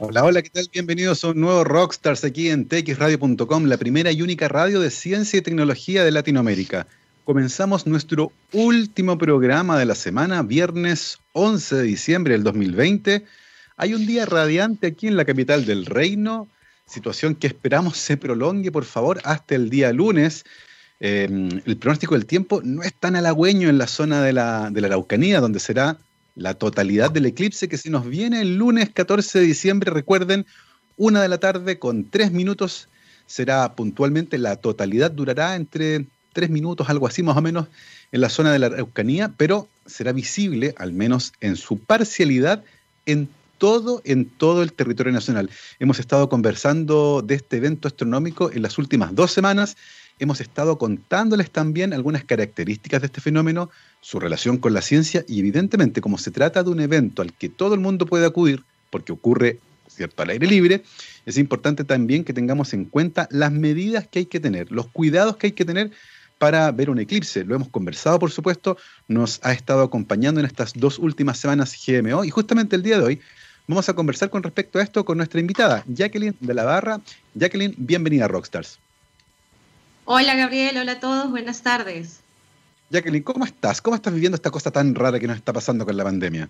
[0.00, 0.68] Hola, hola, ¿qué tal?
[0.72, 5.40] Bienvenidos a un nuevo Rockstars aquí en txradio.com, la primera y única radio de ciencia
[5.40, 6.86] y tecnología de Latinoamérica.
[7.24, 13.24] Comenzamos nuestro último programa de la semana, viernes 11 de diciembre del 2020.
[13.76, 16.46] Hay un día radiante aquí en la capital del reino,
[16.86, 20.44] situación que esperamos se prolongue, por favor, hasta el día lunes.
[21.00, 24.80] Em, el pronóstico del tiempo no es tan halagüeño en la zona de la, de
[24.80, 25.98] la Araucanía, donde será
[26.38, 30.46] la totalidad del eclipse que se nos viene el lunes 14 de diciembre, recuerden,
[30.96, 32.88] una de la tarde con tres minutos
[33.26, 37.66] será puntualmente, la totalidad durará entre tres minutos, algo así más o menos,
[38.12, 42.62] en la zona de la Araucanía, pero será visible, al menos en su parcialidad,
[43.04, 43.28] en
[43.58, 45.50] todo, en todo el territorio nacional.
[45.80, 49.76] Hemos estado conversando de este evento astronómico en las últimas dos semanas
[50.18, 55.40] hemos estado contándoles también algunas características de este fenómeno, su relación con la ciencia y
[55.40, 59.12] evidentemente como se trata de un evento al que todo el mundo puede acudir, porque
[59.12, 60.82] ocurre cierto al aire libre,
[61.26, 65.36] es importante también que tengamos en cuenta las medidas que hay que tener, los cuidados
[65.36, 65.90] que hay que tener
[66.38, 67.44] para ver un eclipse.
[67.44, 68.76] Lo hemos conversado, por supuesto,
[69.08, 73.04] nos ha estado acompañando en estas dos últimas semanas GMO y justamente el día de
[73.04, 73.20] hoy
[73.66, 77.00] vamos a conversar con respecto a esto con nuestra invitada, Jacqueline de la Barra.
[77.34, 78.78] Jacqueline, bienvenida a Rockstars.
[80.10, 82.20] Hola Gabriel, hola a todos, buenas tardes.
[82.88, 83.82] Jacqueline, ¿cómo estás?
[83.82, 86.48] ¿Cómo estás viviendo esta cosa tan rara que nos está pasando con la pandemia?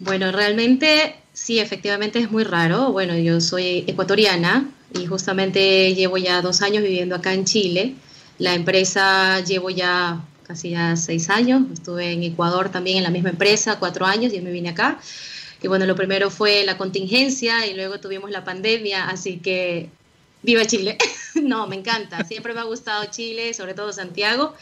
[0.00, 2.90] Bueno, realmente sí, efectivamente es muy raro.
[2.90, 7.94] Bueno, yo soy ecuatoriana y justamente llevo ya dos años viviendo acá en Chile.
[8.38, 11.62] La empresa llevo ya casi ya seis años.
[11.72, 14.98] Estuve en Ecuador también en la misma empresa, cuatro años, y me vine acá.
[15.62, 19.88] Y bueno, lo primero fue la contingencia y luego tuvimos la pandemia, así que
[20.42, 20.98] Viva Chile.
[21.42, 22.24] no, me encanta.
[22.24, 24.54] Siempre me ha gustado Chile, sobre todo Santiago.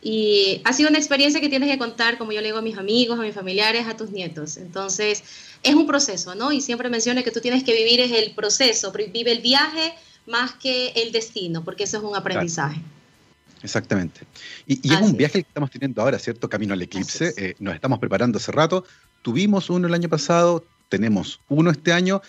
[0.00, 2.78] Y ha sido una experiencia que tienes que contar, como yo le digo a mis
[2.78, 4.56] amigos, a mis familiares, a tus nietos.
[4.56, 5.24] Entonces,
[5.62, 6.52] es un proceso, ¿no?
[6.52, 9.94] Y siempre menciono que tú tienes que vivir es el proceso, vive el viaje
[10.26, 12.80] más que el destino, porque eso es un aprendizaje.
[13.62, 14.20] Exactamente.
[14.66, 16.48] Y, es un viaje que estamos teniendo ahora, ¿cierto?
[16.48, 17.34] Camino al eclipse.
[17.36, 18.84] Eh, nos estamos preparando hace rato.
[19.22, 22.22] Tuvimos uno el año pasado, tenemos uno este año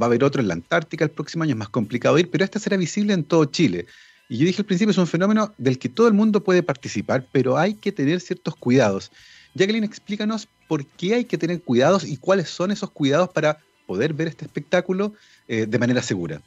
[0.00, 2.44] va a haber otro en la Antártica el próximo año, es más complicado ir, pero
[2.44, 3.86] este será visible en todo Chile.
[4.28, 7.26] Y yo dije al principio, es un fenómeno del que todo el mundo puede participar,
[7.32, 9.10] pero hay que tener ciertos cuidados.
[9.54, 14.12] Jacqueline, explícanos por qué hay que tener cuidados y cuáles son esos cuidados para poder
[14.12, 15.14] ver este espectáculo
[15.48, 16.42] eh, de manera segura.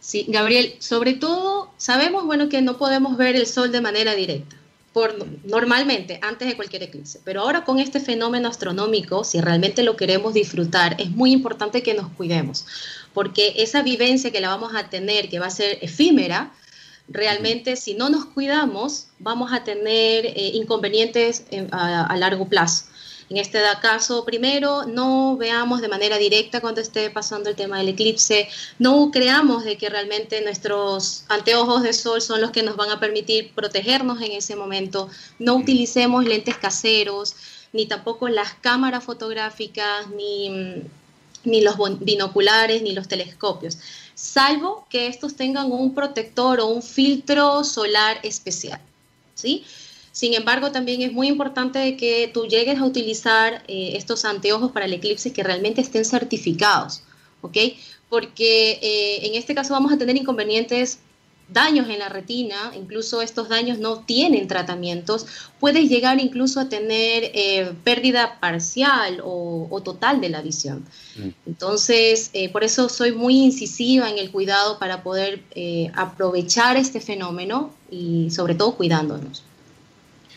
[0.00, 4.56] Sí, Gabriel, sobre todo sabemos bueno que no podemos ver el sol de manera directa
[5.44, 7.20] normalmente antes de cualquier eclipse.
[7.24, 11.94] Pero ahora con este fenómeno astronómico, si realmente lo queremos disfrutar, es muy importante que
[11.94, 12.66] nos cuidemos,
[13.12, 16.52] porque esa vivencia que la vamos a tener, que va a ser efímera,
[17.08, 22.86] realmente si no nos cuidamos, vamos a tener eh, inconvenientes a largo plazo.
[23.28, 27.88] En este caso, primero, no veamos de manera directa cuando esté pasando el tema del
[27.88, 28.48] eclipse,
[28.78, 33.00] no creamos de que realmente nuestros anteojos de sol son los que nos van a
[33.00, 35.08] permitir protegernos en ese momento,
[35.40, 37.34] no utilicemos lentes caseros,
[37.72, 40.84] ni tampoco las cámaras fotográficas, ni,
[41.42, 43.78] ni los binoculares, ni los telescopios,
[44.14, 48.80] salvo que estos tengan un protector o un filtro solar especial.
[49.34, 49.66] ¿Sí?
[50.16, 54.86] Sin embargo, también es muy importante que tú llegues a utilizar eh, estos anteojos para
[54.86, 57.02] el eclipse que realmente estén certificados,
[57.42, 57.58] ¿ok?
[58.08, 61.00] Porque eh, en este caso vamos a tener inconvenientes
[61.50, 65.26] daños en la retina, incluso estos daños no tienen tratamientos,
[65.60, 70.86] puedes llegar incluso a tener eh, pérdida parcial o, total de la visión.
[71.16, 71.28] Mm.
[71.44, 75.42] Entonces, por eso soy muy incisiva en el cuidado para poder
[75.94, 79.45] aprovechar este fenómeno y sobre todo cuidándonos.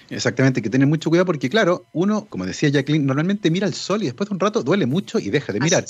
[0.09, 4.02] Exactamente, que tener mucho cuidado porque, claro, uno, como decía Jacqueline, normalmente mira el sol
[4.02, 5.86] y después de un rato duele mucho y deja de mirar.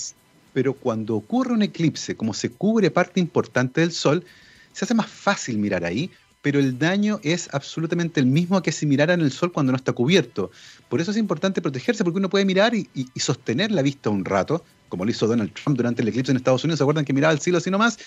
[0.54, 4.26] Pero cuando ocurre un eclipse, como se cubre parte importante del sol,
[4.74, 8.86] se hace más fácil mirar ahí, pero el daño es absolutamente el mismo que si
[8.86, 10.52] mirara en el sol cuando no está cubierto.
[10.88, 14.64] Por eso es importante protegerse, porque uno puede mirar y, sostener la vista un rato,
[14.88, 17.32] como lo hizo Donald Trump durante el eclipse en Estados Unidos, ¿se acuerdan que miraba
[17.32, 18.00] al cielo así nomás?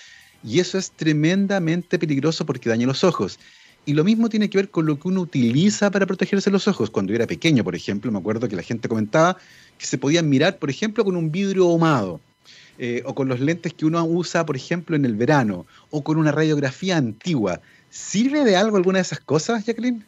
[0.43, 3.39] Y eso es tremendamente peligroso porque daña los ojos.
[3.85, 6.89] Y lo mismo tiene que ver con lo que uno utiliza para protegerse los ojos.
[6.89, 9.37] Cuando yo era pequeño, por ejemplo, me acuerdo que la gente comentaba
[9.77, 12.21] que se podían mirar, por ejemplo, con un vidrio ahumado,
[12.77, 16.17] eh, o con los lentes que uno usa, por ejemplo, en el verano, o con
[16.17, 17.59] una radiografía antigua.
[17.89, 20.05] ¿Sirve de algo alguna de esas cosas, Jacqueline?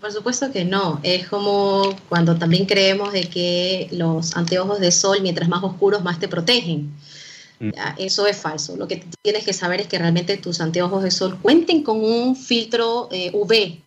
[0.00, 1.00] Por supuesto que no.
[1.02, 6.18] Es como cuando también creemos de que los anteojos de sol, mientras más oscuros, más
[6.18, 6.90] te protegen.
[7.60, 7.70] Mm.
[7.98, 8.76] Eso es falso.
[8.76, 12.36] Lo que tienes que saber es que realmente tus anteojos de sol cuenten con un
[12.36, 13.80] filtro eh, UV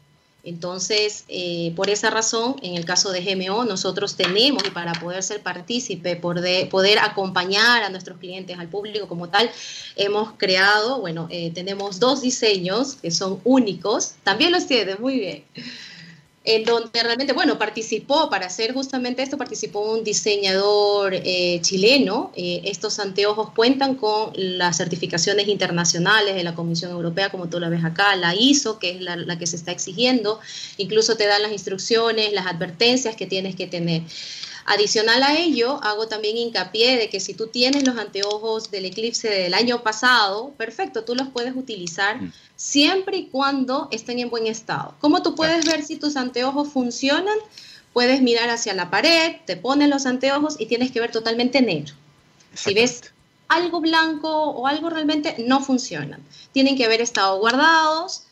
[0.43, 5.23] Entonces, eh, por esa razón, en el caso de GMO, nosotros tenemos, y para poder
[5.23, 9.49] ser partícipe, poder, poder acompañar a nuestros clientes, al público como tal,
[9.95, 15.43] hemos creado, bueno, eh, tenemos dos diseños que son únicos, también los tiene, muy bien
[16.43, 22.31] en donde realmente, bueno, participó para hacer justamente esto, participó un diseñador eh, chileno.
[22.35, 27.69] Eh, estos anteojos cuentan con las certificaciones internacionales de la Comisión Europea, como tú la
[27.69, 30.39] ves acá, la ISO, que es la, que se está exigiendo.
[30.77, 34.01] Incluso te dan las instrucciones, las advertencias que tienes que tener.
[34.65, 39.27] Adicional a ello, hago también hincapié de que si tú tienes los anteojos del eclipse
[39.27, 42.31] del año pasado, perfecto, tú los puedes utilizar mm.
[42.61, 44.93] Siempre y cuando estén en buen estado.
[44.99, 47.35] ¿Cómo tú puedes ver si tus anteojos funcionan?
[47.91, 51.95] Puedes mirar hacia la pared, te pones los anteojos y tienes que ver totalmente negro.
[52.53, 53.13] Si ves
[53.47, 56.23] algo blanco o algo realmente no funcionan.
[56.51, 58.25] Tienen que haber estado guardados,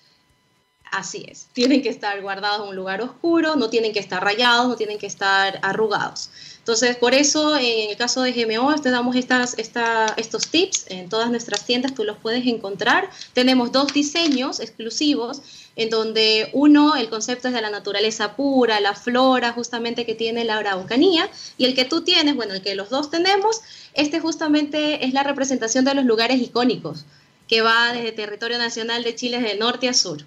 [0.91, 4.67] Así es, tienen que estar guardados en un lugar oscuro, no tienen que estar rayados,
[4.67, 6.31] no tienen que estar arrugados.
[6.59, 11.31] Entonces, por eso en el caso de GMO te damos estas, estos tips en todas
[11.31, 13.09] nuestras tiendas, tú los puedes encontrar.
[13.33, 15.41] Tenemos dos diseños exclusivos
[15.75, 20.43] en donde uno, el concepto es de la naturaleza pura, la flora justamente que tiene
[20.43, 23.61] la araucanía, y el que tú tienes, bueno, el que los dos tenemos,
[23.93, 27.05] este justamente es la representación de los lugares icónicos,
[27.47, 30.23] que va desde territorio nacional de Chile de norte a sur.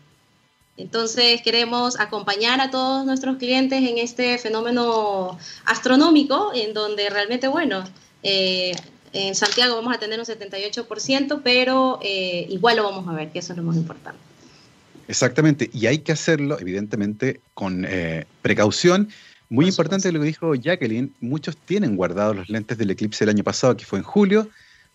[0.77, 7.85] Entonces queremos acompañar a todos nuestros clientes en este fenómeno astronómico, en donde realmente, bueno,
[8.23, 8.73] eh,
[9.13, 13.41] en Santiago vamos a tener un 78%, pero eh, igual lo vamos a ver, que
[13.41, 14.19] eso es lo más importante.
[15.09, 19.11] Exactamente, y hay que hacerlo, evidentemente, con eh, precaución.
[19.51, 23.45] Muy importante lo que dijo Jacqueline, muchos tienen guardados los lentes del eclipse del año
[23.45, 24.49] pasado, que fue en julio,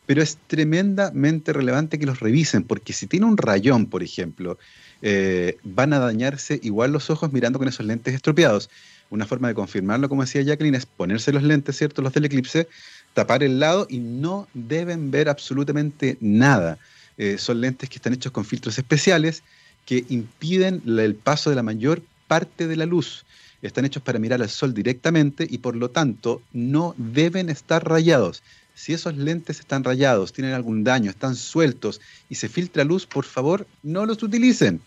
[0.08, 4.58] pero es tremendamente relevante que los revisen, porque si tiene un rayón, por ejemplo,
[5.02, 8.70] eh, van a dañarse igual los ojos mirando con esos lentes estropeados.
[9.10, 12.02] Una forma de confirmarlo, como decía Jacqueline, es ponerse los lentes, ¿cierto?
[12.02, 12.68] Los del eclipse,
[13.14, 16.78] tapar el lado y no deben ver absolutamente nada.
[17.18, 19.44] Eh, son lentes que están hechos con filtros especiales
[19.86, 23.26] que impiden el paso de la mayor parte de la luz.
[23.62, 28.44] Están hechos para mirar al sol directamente y por lo tanto no deben estar rayados.
[28.78, 33.26] Si esos lentes están rayados, tienen algún daño, están sueltos y se filtra luz, por
[33.26, 34.82] favor, no los utilicen.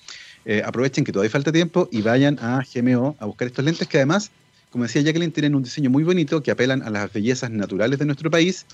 [0.44, 3.96] Eh, aprovechen que todavía falta tiempo y vayan a GMO a buscar estos lentes que
[3.96, 4.30] además,
[4.70, 8.04] como decía Jacqueline, tienen un diseño muy bonito que apelan a las bellezas naturales de
[8.04, 8.64] nuestro país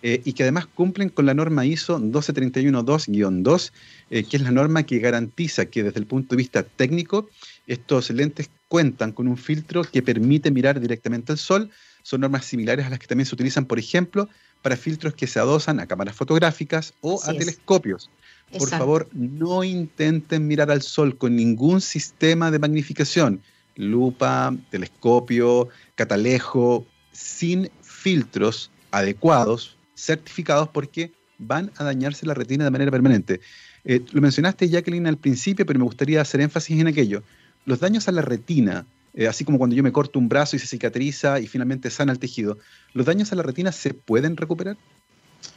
[0.00, 3.72] eh, y que además cumplen con la norma ISO 12312-2,
[4.08, 7.28] eh, que es la norma que garantiza que desde el punto de vista técnico
[7.66, 11.70] estos lentes cuentan con un filtro que permite mirar directamente al sol.
[12.02, 14.28] Son normas similares a las que también se utilizan, por ejemplo,
[14.62, 18.10] para filtros que se adosan a cámaras fotográficas o a telescopios.
[18.56, 23.40] Por favor, no intenten mirar al sol con ningún sistema de magnificación,
[23.76, 32.90] lupa, telescopio, catalejo, sin filtros adecuados, certificados, porque van a dañarse la retina de manera
[32.90, 33.40] permanente.
[33.84, 37.22] Eh, lo mencionaste, Jacqueline, al principio, pero me gustaría hacer énfasis en aquello.
[37.64, 40.58] Los daños a la retina eh, así como cuando yo me corto un brazo y
[40.58, 42.58] se cicatriza y finalmente sana el tejido,
[42.92, 44.76] ¿los daños a la retina se pueden recuperar?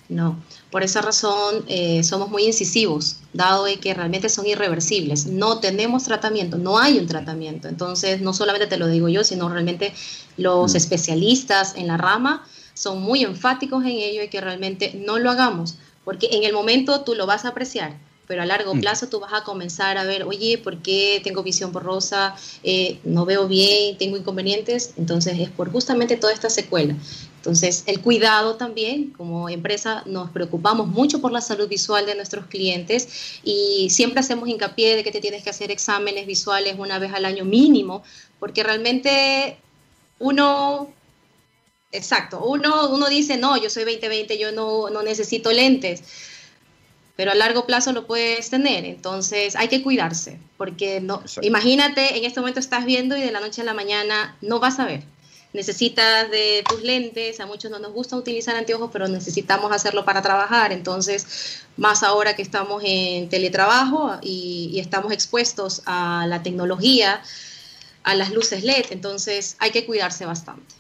[0.08, 0.40] No,
[0.72, 5.26] por esa razón eh, somos muy incisivos, dado que realmente son irreversibles.
[5.26, 7.68] No tenemos tratamiento, no hay un tratamiento.
[7.68, 9.94] Entonces, no solamente te lo digo yo, sino realmente
[10.38, 10.78] los mm.
[10.78, 15.78] especialistas en la rama son muy enfáticos en ello y que realmente no lo hagamos,
[16.04, 17.98] porque en el momento tú lo vas a apreciar,
[18.28, 18.80] pero a largo mm.
[18.82, 22.36] plazo tú vas a comenzar a ver, oye, ¿por qué tengo visión borrosa?
[22.64, 24.94] Eh, no veo bien, tengo inconvenientes.
[24.98, 26.96] Entonces es por justamente toda esta secuela.
[27.38, 32.48] Entonces el cuidado también, como empresa nos preocupamos mucho por la salud visual de nuestros
[32.48, 37.14] clientes y siempre hacemos hincapié de que te tienes que hacer exámenes visuales una vez
[37.14, 38.04] al año mínimo,
[38.40, 39.58] porque realmente
[40.20, 40.90] uno
[41.92, 46.04] Exacto, uno, uno dice, no, yo soy 2020, yo no, no necesito lentes
[47.16, 48.86] pero a largo plazo lo puedes tener.
[48.86, 53.40] Entonces hay que cuidarse, porque no, imagínate, en este momento estás viendo y de la
[53.40, 55.04] noche a la mañana no vas a ver.
[55.54, 60.22] Necesitas de tus lentes, a muchos no nos gusta utilizar anteojos, pero necesitamos hacerlo para
[60.22, 60.74] trabajar.
[60.74, 67.22] Entonces, más ahora que estamos en teletrabajo y, y estamos expuestos a la tecnología,
[68.04, 70.76] a las luces LED, entonces hay que cuidarse bastante.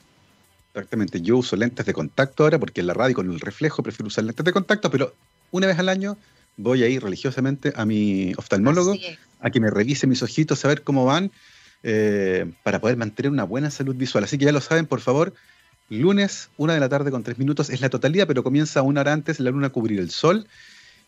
[0.74, 4.08] Exactamente, yo uso lentes de contacto ahora porque en la radio con el reflejo prefiero
[4.08, 5.14] usar lentes de contacto, pero
[5.52, 6.18] una vez al año
[6.58, 8.96] voy a ir religiosamente a mi oftalmólogo
[9.40, 11.32] a que me revise mis ojitos, a ver cómo van,
[11.84, 14.24] eh, para poder mantener una buena salud visual.
[14.24, 15.34] Así que ya lo saben, por favor,
[15.90, 19.14] lunes, una de la tarde con tres minutos, es la totalidad, pero comienza una hora
[19.14, 20.48] antes la luna a cubrir el sol.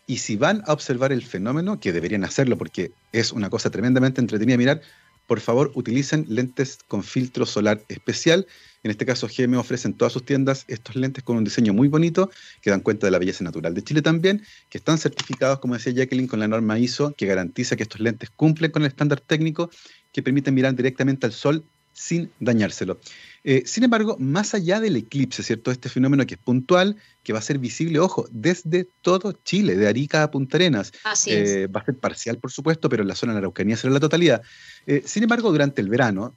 [0.05, 4.21] Y si van a observar el fenómeno, que deberían hacerlo porque es una cosa tremendamente
[4.21, 4.81] entretenida mirar,
[5.25, 8.47] por favor utilicen lentes con filtro solar especial.
[8.87, 11.89] En este caso, GM ofrece en todas sus tiendas estos lentes con un diseño muy
[11.89, 15.73] bonito, que dan cuenta de la belleza natural de Chile también, que están certificados, como
[15.73, 19.19] decía Jacqueline, con la norma ISO, que garantiza que estos lentes cumplen con el estándar
[19.19, 19.69] técnico,
[20.13, 22.97] que permiten mirar directamente al sol sin dañárselo.
[23.43, 25.69] Eh, sin embargo, más allá del eclipse, ¿cierto?
[25.69, 29.89] Este fenómeno que es puntual, que va a ser visible, ojo, desde todo Chile, de
[29.89, 30.93] Arica a Punta Arenas.
[31.03, 33.75] Así eh, Va a ser parcial, por supuesto, pero en la zona de la Araucanía
[33.75, 34.41] será la totalidad.
[34.85, 36.35] Eh, sin embargo, durante el verano,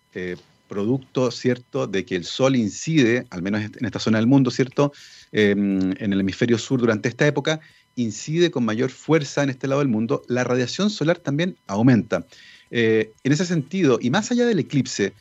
[0.71, 4.93] producto, ¿cierto?, de que el sol incide, al menos en esta zona del mundo, ¿cierto?,
[5.33, 7.61] em, en el hemisferio sur durante esta época,
[7.97, 12.25] incide con mayor fuerza en este lado del mundo, la radiación solar también aumenta.
[12.73, 15.13] en ese sentido, y más allá del eclipse,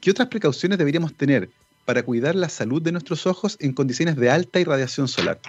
[0.00, 1.50] ¿Qué otras precauciones deberíamos tener
[1.84, 5.40] para cuidar la salud de nuestros ojos en condiciones de alta irradiación solar?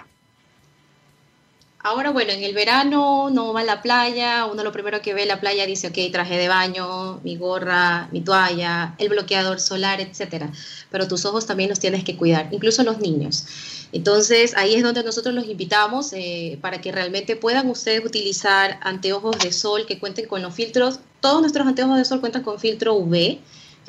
[1.82, 5.24] Ahora, bueno, en el verano no va a la playa, uno lo primero que ve
[5.24, 10.52] la playa dice, ok, traje de baño, mi gorra, mi toalla, el bloqueador solar, etcétera.
[10.90, 13.46] Pero tus ojos también los tienes que cuidar, incluso los niños.
[13.92, 19.38] Entonces, ahí es donde nosotros los invitamos eh, para que realmente puedan ustedes utilizar anteojos
[19.38, 21.00] de sol que cuenten con los filtros.
[21.20, 23.38] Todos nuestros anteojos de sol cuentan con filtro UV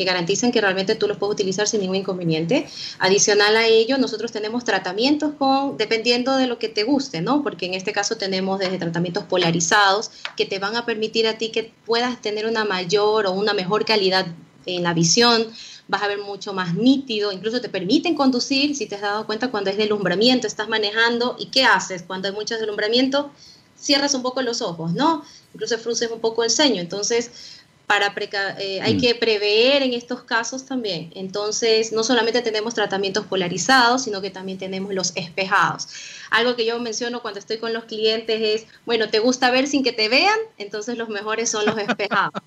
[0.01, 2.67] que garantizan que realmente tú los puedes utilizar sin ningún inconveniente.
[2.97, 7.43] Adicional a ello, nosotros tenemos tratamientos con, dependiendo de lo que te guste, ¿no?
[7.43, 11.49] Porque en este caso tenemos desde tratamientos polarizados que te van a permitir a ti
[11.49, 14.25] que puedas tener una mayor o una mejor calidad
[14.65, 15.47] en la visión,
[15.87, 19.51] vas a ver mucho más nítido, incluso te permiten conducir, si te has dado cuenta
[19.51, 23.31] cuando es deslumbramiento, estás manejando y qué haces cuando hay mucho deslumbramiento,
[23.75, 25.23] cierras un poco los ojos, ¿no?
[25.53, 27.60] Incluso frunces un poco el ceño, entonces
[27.91, 28.13] para
[28.57, 29.01] eh, hay mm.
[29.01, 31.11] que prever en estos casos también.
[31.13, 35.89] Entonces, no solamente tenemos tratamientos polarizados, sino que también tenemos los espejados.
[36.29, 39.83] Algo que yo menciono cuando estoy con los clientes es, bueno, ¿te gusta ver sin
[39.83, 40.39] que te vean?
[40.57, 42.41] Entonces los mejores son los espejados.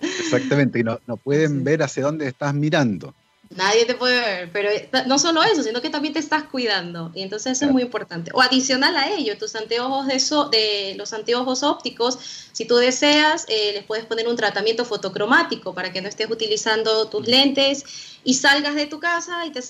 [0.00, 3.14] Exactamente, y no, no pueden ver hacia dónde estás mirando.
[3.56, 4.70] Nadie te puede ver, pero
[5.06, 7.10] no solo eso, sino que también te estás cuidando.
[7.14, 8.30] Y entonces eso es muy importante.
[8.34, 10.14] O adicional a ello, tus anteojos de,
[10.50, 12.18] de los anteojos ópticos,
[12.52, 17.08] si tú deseas, eh, les puedes poner un tratamiento fotocromático para que no estés utilizando
[17.08, 17.84] tus lentes
[18.24, 19.60] y salgas de tu casa y te,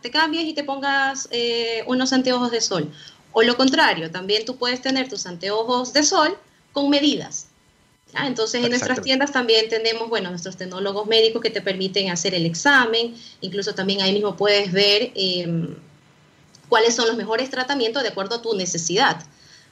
[0.00, 2.92] te cambies y te pongas eh, unos anteojos de sol.
[3.32, 6.36] O lo contrario, también tú puedes tener tus anteojos de sol
[6.72, 7.48] con medidas.
[8.14, 12.44] Entonces, en nuestras tiendas también tenemos, bueno, nuestros tecnólogos médicos que te permiten hacer el
[12.44, 15.74] examen, incluso también ahí mismo puedes ver em,
[16.68, 19.24] cuáles son los mejores tratamientos de acuerdo a tu necesidad,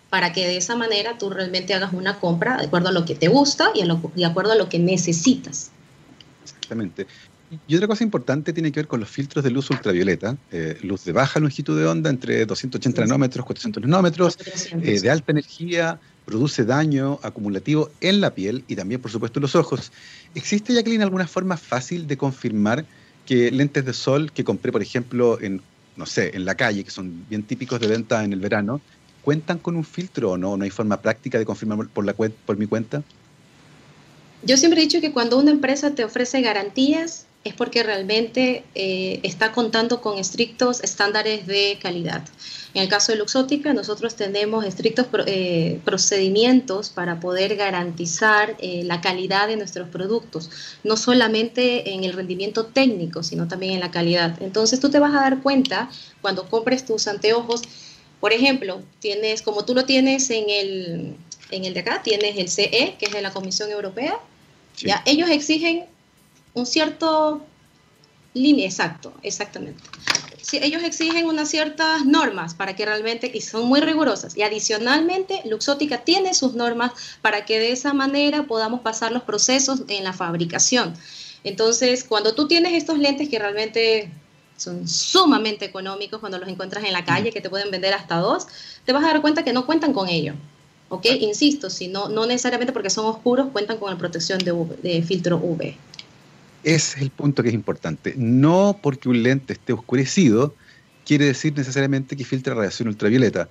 [0.08, 3.14] para que de esa manera tú realmente hagas una compra de acuerdo a lo que
[3.14, 5.70] te gusta y de acuerdo a lo que necesitas.
[6.42, 7.06] Exactamente.
[7.66, 11.04] Y otra cosa importante tiene que ver con los filtros de luz ultravioleta, eh, luz
[11.04, 14.38] de baja longitud de onda entre 280 nanómetros, 400 nanómetros,
[14.82, 19.42] eh, de alta energía, produce daño acumulativo en la piel y también, por supuesto, en
[19.42, 19.90] los ojos.
[20.36, 22.84] ¿Existe, Jacqueline, alguna forma fácil de confirmar
[23.26, 25.60] que lentes de sol que compré, por ejemplo, en,
[25.96, 28.80] no sé, en la calle, que son bien típicos de venta en el verano,
[29.22, 30.56] cuentan con un filtro o no?
[30.56, 33.02] ¿No hay forma práctica de confirmar por, la, por mi cuenta?
[34.44, 39.20] Yo siempre he dicho que cuando una empresa te ofrece garantías, es porque realmente eh,
[39.22, 42.22] está contando con estrictos estándares de calidad.
[42.74, 49.00] En el caso de Luxótica, nosotros tenemos estrictos eh, procedimientos para poder garantizar eh, la
[49.00, 50.50] calidad de nuestros productos,
[50.84, 54.40] no solamente en el rendimiento técnico, sino también en la calidad.
[54.42, 57.62] Entonces tú te vas a dar cuenta cuando compres tus anteojos,
[58.20, 61.16] por ejemplo, tienes, como tú lo tienes en el,
[61.50, 64.18] en el de acá, tienes el CE, que es de la Comisión Europea,
[64.76, 65.86] ya ellos exigen
[66.54, 67.42] un cierto
[68.34, 69.82] límite, exacto, exactamente.
[70.52, 75.98] Ellos exigen unas ciertas normas para que realmente, y son muy rigurosas, y adicionalmente Luxótica
[75.98, 76.92] tiene sus normas
[77.22, 80.94] para que de esa manera podamos pasar los procesos en la fabricación.
[81.44, 84.10] Entonces, cuando tú tienes estos lentes que realmente
[84.56, 88.46] son sumamente económicos cuando los encuentras en la calle, que te pueden vender hasta dos,
[88.84, 90.34] te vas a dar cuenta que no cuentan con ello.
[90.88, 91.06] ¿Ok?
[91.20, 94.52] Insisto, si no, no necesariamente porque son oscuros, cuentan con la protección de,
[94.82, 95.76] de filtro UV.
[96.62, 98.14] Ese es el punto que es importante.
[98.16, 100.54] No porque un lente esté oscurecido
[101.10, 103.48] quiere decir necesariamente que filtra radiación ultravioleta.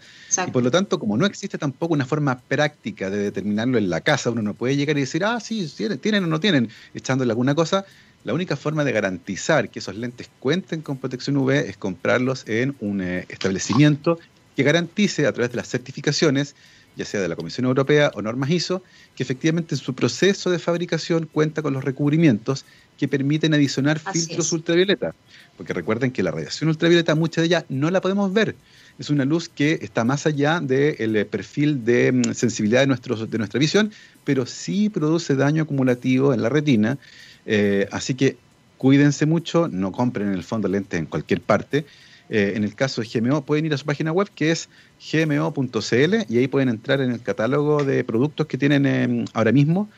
[0.48, 4.00] Y por lo tanto, como no existe tampoco una forma práctica de determinarlo en la
[4.00, 5.70] casa, uno no puede llegar y decir, ah, sí,
[6.02, 7.84] tienen o no tienen, echándole alguna cosa.
[8.24, 12.78] La única forma de garantizar que esos lentes cuenten con protección UV es comprarlos en
[12.80, 14.20] un eh, establecimiento
[14.56, 16.56] que garantice a través de las certificaciones
[16.96, 18.84] ya sea de la Comisión Europea o normas ISO,
[19.16, 22.66] que efectivamente en su proceso de fabricación cuenta con los recubrimientos
[23.00, 25.16] que permiten adicionar filtros ultravioleta.
[25.56, 28.56] Porque recuerden que la radiación ultravioleta, mucha de ella no la podemos ver.
[29.00, 33.38] Es una luz que está más allá del perfil de mm, sensibilidad de, nuestros, de
[33.38, 33.94] nuestra visión,
[34.26, 36.98] pero sí produce daño acumulativo en la retina.
[37.46, 38.36] Eh, así que
[38.78, 41.86] cuídense mucho, no compren en el fondo lentes en cualquier parte.
[42.30, 44.68] Eh, en el caso de GMO, pueden ir a su página web que es
[45.00, 49.90] gmo.cl y ahí pueden entrar en el catálogo de productos que tienen em, ahora mismo.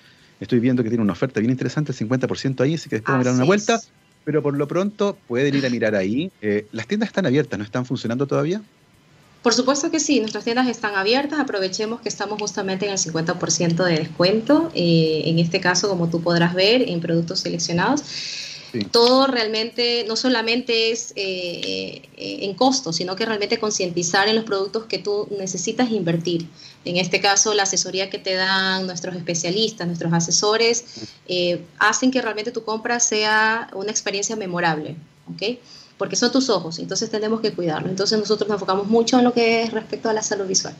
[0.42, 3.36] Estoy viendo que tiene una oferta bien interesante, el 50% ahí, así que después mirar
[3.36, 3.80] una vuelta.
[4.24, 6.32] Pero por lo pronto pueden ir a mirar ahí.
[6.42, 8.62] Eh, las tiendas están abiertas, ¿no están funcionando todavía?
[9.42, 13.84] Por supuesto que sí, nuestras tiendas están abiertas, aprovechemos que estamos justamente en el 50%
[13.84, 18.04] de descuento, eh, en este caso como tú podrás ver en productos seleccionados.
[18.92, 24.46] Todo realmente no solamente es eh, eh, en costo, sino que realmente concientizar en los
[24.46, 26.48] productos que tú necesitas invertir.
[26.86, 30.86] En este caso, la asesoría que te dan nuestros especialistas, nuestros asesores,
[31.28, 34.96] eh, hacen que realmente tu compra sea una experiencia memorable,
[35.34, 35.60] ¿ok?
[35.98, 37.90] Porque son tus ojos, entonces tenemos que cuidarlo.
[37.90, 40.76] Entonces nosotros nos enfocamos mucho en lo que es respecto a la salud visual.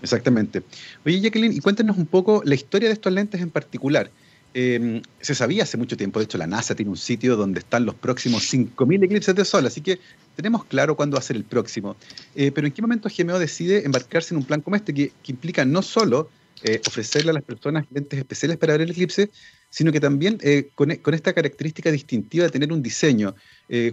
[0.00, 0.62] Exactamente.
[1.04, 4.10] Oye, Jacqueline, y cuéntanos un poco la historia de estos lentes en particular.
[4.54, 7.84] Em, se sabía hace mucho tiempo, de hecho la NASA tiene un sitio donde están
[7.84, 10.00] los próximos 5.000 eclipses de sol, así que
[10.36, 11.96] tenemos claro cuándo va a ser el próximo.
[12.34, 15.64] Eh, pero ¿en qué momento GMO decide embarcarse en un plan como este que, implica
[15.66, 16.30] no solo
[16.64, 19.30] eh, ofrecerle a las personas lentes especiales para ver el eclipse,
[19.68, 23.34] sino que también eh, con, con, esta característica distintiva de tener un diseño?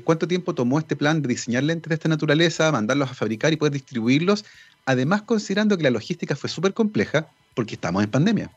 [0.06, 3.58] ¿Cuánto tiempo tomó este plan de diseñar lentes de esta naturaleza, mandarlos a fabricar y
[3.58, 4.46] poder distribuirlos?
[4.86, 8.52] Además, considerando que la logística fue súper compleja porque estamos en pandemia.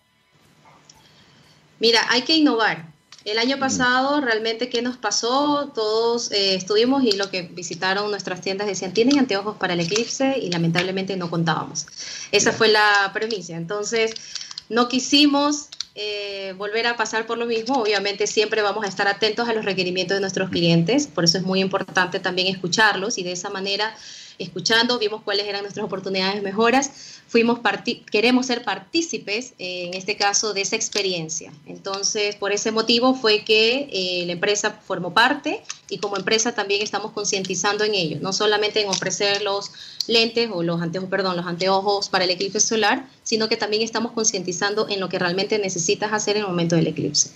[1.81, 2.93] Mira, hay que innovar.
[3.25, 3.61] El año mm.
[3.61, 5.71] pasado, realmente, ¿qué nos pasó?
[5.75, 10.39] Todos eh, estuvimos y lo que visitaron nuestras tiendas decían, ¿tienen anteojos para el eclipse?
[10.39, 11.87] Y lamentablemente no contábamos.
[12.33, 13.55] Esa fue la premisa.
[13.55, 14.13] Entonces,
[14.69, 17.83] no quisimos eh, volver a pasar por lo mismo.
[17.83, 21.07] Obviamente, siempre vamos a estar atentos a los requerimientos de nuestros clientes.
[21.07, 23.95] Por eso es muy importante también escucharlos y de esa manera
[24.39, 27.61] escuchando, vimos cuáles eran nuestras oportunidades de mejoras, fuimos
[28.11, 31.53] queremos ser partícipes, en este caso, de esa experiencia.
[31.67, 36.83] Entonces, por ese motivo fue que eh, la empresa formó parte y como empresa también
[36.83, 39.71] estamos concientizando en ello, no solamente en ofrecer los
[40.07, 44.13] lentes o los anteojos, perdón, los anteojos para el eclipse solar, sino que también estamos
[44.13, 47.31] concientizando en lo que realmente necesitas hacer en el momento del eclipse.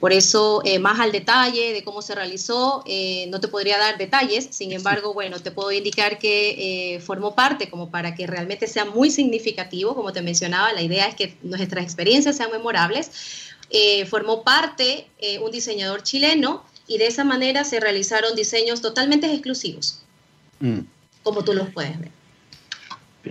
[0.00, 3.98] Por eso, eh, más al detalle de cómo se realizó, eh, no te podría dar
[3.98, 8.66] detalles, sin embargo, bueno, te puedo indicar que eh, formó parte como para que realmente
[8.66, 13.10] sea muy significativo, como te mencionaba, la idea es que nuestras experiencias sean memorables.
[14.08, 15.06] formó parte
[15.42, 20.02] un diseñador chileno y de esa manera se realizaron diseños totalmente exclusivos,
[20.60, 20.80] mm.
[21.22, 22.10] como tú los puedes ver.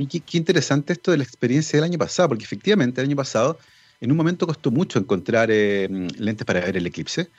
[0.07, 3.57] Qué, qué interesante esto de la experiencia del año pasado, porque efectivamente el año pasado
[4.01, 7.29] en un momento costó mucho encontrar eh, lentes para ver el eclipse.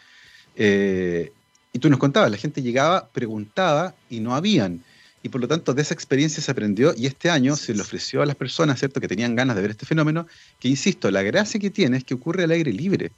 [0.57, 1.33] Eh,
[1.73, 4.83] y tú nos contabas, la gente llegaba, preguntaba y no habían.
[5.23, 8.23] Y por lo tanto, de esa experiencia se aprendió y este año se le ofreció
[8.23, 10.27] a las personas, ¿cierto?, que tenían ganas de ver este fenómeno,
[10.59, 13.13] que insisto, la gracia que tiene es que ocurre al aire libre.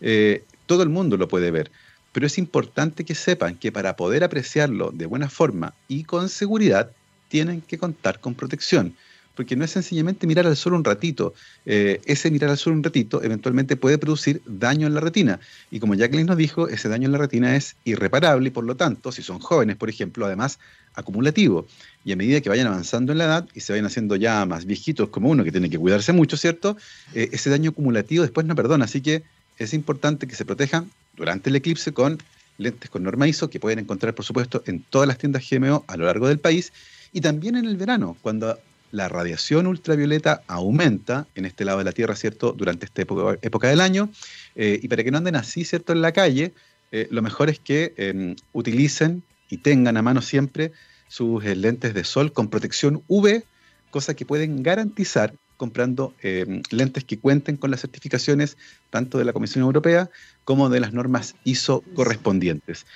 [0.00, 1.70] Eh, todo el mundo lo puede ver.
[2.12, 6.92] Pero es importante que sepan que para poder apreciarlo de buena forma y con seguridad,
[7.28, 8.94] tienen que contar con protección
[9.38, 11.32] porque no es sencillamente mirar al sol un ratito.
[11.64, 15.38] Eh, ese mirar al sol un ratito eventualmente puede producir daño en la retina.
[15.70, 18.74] Y como Jacqueline nos dijo, ese daño en la retina es irreparable y por lo
[18.74, 20.58] tanto, si son jóvenes, por ejemplo, además
[20.94, 21.68] acumulativo.
[22.04, 24.64] Y a medida que vayan avanzando en la edad y se vayan haciendo ya más
[24.64, 26.76] viejitos como uno, que tiene que cuidarse mucho, ¿cierto?
[27.14, 28.86] Eh, ese daño acumulativo después no perdona.
[28.86, 29.22] Así que
[29.56, 32.18] es importante que se protejan durante el eclipse con
[32.56, 35.96] lentes con norma ISO que pueden encontrar, por supuesto, en todas las tiendas GMO a
[35.96, 36.72] lo largo del país
[37.12, 38.58] y también en el verano, cuando
[38.90, 43.80] la radiación ultravioleta aumenta en este lado de la Tierra, ¿cierto?, durante esta época, del
[43.80, 44.10] año.
[44.54, 46.54] Eh, y para que no anden así, ¿cierto?, en la calle,
[46.92, 50.72] eh, lo mejor es que em, utilicen y tengan a mano siempre
[51.08, 53.42] sus eh, lentes de sol con protección UV,
[53.90, 58.56] cosa que pueden garantizar comprando em, lentes que cuenten con las certificaciones
[58.90, 60.08] tanto de la Comisión Europea
[60.44, 62.86] como de las normas ISO correspondientes.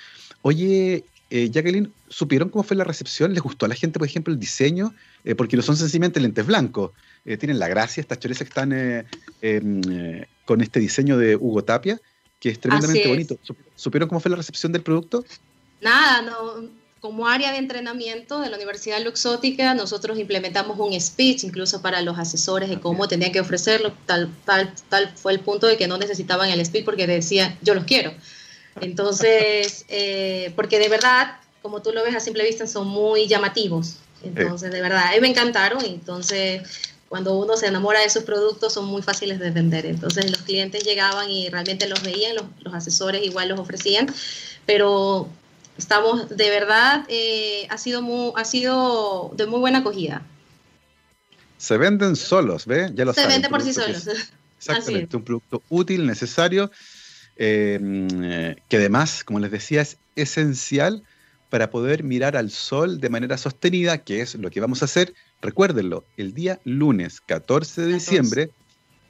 [0.41, 3.33] Oye, eh, Jacqueline, ¿supieron cómo fue la recepción?
[3.33, 4.93] ¿Les gustó a la gente, por ejemplo, el diseño?
[5.23, 6.91] Eh, porque no son sencillamente lentes blancos.
[7.25, 9.07] Eh, tienen la gracia, estas chorizas que están
[9.41, 9.81] em,
[10.45, 11.99] con este diseño de Hugo Tapia,
[12.39, 13.39] que es tremendamente bonito.
[13.75, 15.25] ¿Supieron cómo fue la recepción del producto?
[15.81, 16.69] Nada, no.
[16.99, 22.19] Como área de entrenamiento de la Universidad Luxótica, nosotros implementamos un speech incluso para los
[22.19, 23.91] asesores de cómo tenían que ofrecerlo.
[24.05, 27.73] Tal, tal, tal fue el punto de que no necesitaban el speech porque decían, yo
[27.73, 28.13] los quiero.
[28.81, 33.97] Entonces, eh, porque de verdad, como tú lo ves a simple vista, son muy llamativos.
[34.23, 35.83] Entonces, de verdad, a mí me encantaron.
[35.83, 36.61] Entonces,
[37.13, 39.85] cuando uno se enamora de sus productos son muy fáciles de vender.
[39.85, 44.07] Entonces los clientes llegaban y realmente los veían, los, asesores igual los ofrecían,
[44.65, 45.29] pero
[45.77, 50.23] estamos, de verdad, eh, ha, sido muy, ha sido de muy buena acogida.
[51.59, 52.89] Se venden solos, ¿ve?
[52.95, 54.07] Ya lo Se vende por sí solos.
[54.57, 56.71] exactamente, un producto útil, necesario,
[57.37, 61.03] eh, que además, como les decía, es esencial
[61.49, 65.13] para poder mirar al sol de manera sostenida, que es lo que vamos a hacer.
[65.39, 68.49] Recuérdenlo, el día lunes 14 de diciembre,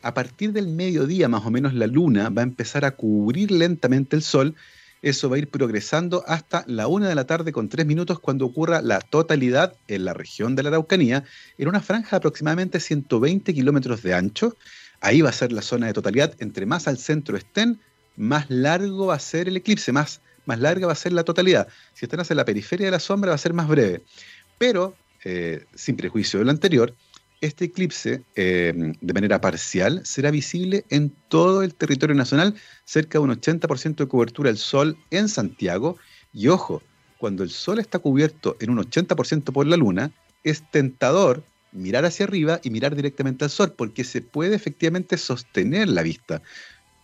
[0.01, 4.17] a partir del mediodía más o menos la luna va a empezar a cubrir lentamente
[4.17, 4.55] el sol.
[5.01, 8.45] Eso va a ir progresando hasta la una de la tarde con tres minutos cuando
[8.45, 11.23] ocurra la totalidad en la región de la Araucanía,
[11.57, 14.57] en una franja de aproximadamente 120 kilómetros de ancho.
[14.99, 16.36] Ahí va a ser la zona de totalidad.
[16.39, 17.79] Entre más al centro estén,
[18.15, 21.67] más largo va a ser el eclipse, más más larga va a ser la totalidad.
[21.93, 24.04] Si están hacia la periferia de la sombra va a ser más breve.
[24.58, 26.95] Pero, eh, sin prejuicio de lo anterior,
[27.41, 33.23] este eclipse eh, de manera parcial será visible en todo el territorio nacional, cerca de
[33.26, 35.97] un 80% de cobertura del sol en Santiago.
[36.34, 36.82] Y ojo,
[37.17, 40.12] cuando el sol está cubierto en un 80% por la luna,
[40.43, 45.89] es tentador mirar hacia arriba y mirar directamente al sol, porque se puede efectivamente sostener
[45.89, 46.41] la vista.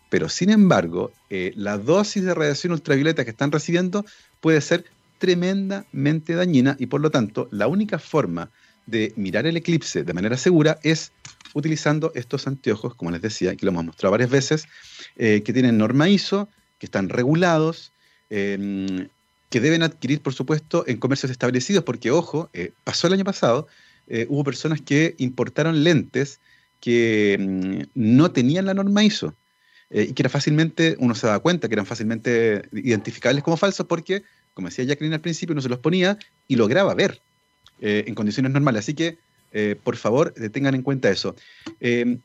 [0.10, 4.06] Pero sin embargo, eh, la dosis de radiación ultravioleta que están recibiendo
[4.42, 4.86] puede ser
[5.20, 8.50] tremendamente dañina y por lo tanto la única forma
[8.88, 11.12] de mirar el eclipse de manera segura es
[11.54, 14.66] utilizando estos anteojos, como les decía, que lo hemos mostrado varias veces,
[15.16, 17.92] eh, que tienen norma ISO, que están regulados,
[18.30, 19.10] em,
[19.50, 23.68] que deben adquirir, por supuesto, en comercios establecidos, porque, ojo, eh, pasó el año pasado,
[24.28, 26.40] hubo personas que importaron lentes
[26.80, 29.36] que mm, no tenían la norma ISO.
[29.92, 33.88] Eh, y que era fácilmente, uno se daba cuenta que eran fácilmente identificables como falsos
[33.88, 34.24] porque,
[34.54, 37.22] como decía Jacqueline al principio, uno se los ponía y lograba ver
[37.82, 38.86] eh, en condiciones normales.
[38.86, 39.18] Así que,
[39.52, 41.36] eh, por favor, tengan en cuenta eso.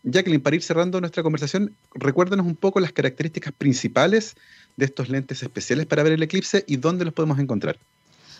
[0.02, 4.34] Jacqueline, para ir cerrando nuestra conversación, recuérdanos un poco las características principales
[4.76, 7.78] de estos lentes especiales para ver el eclipse y dónde los podemos encontrar.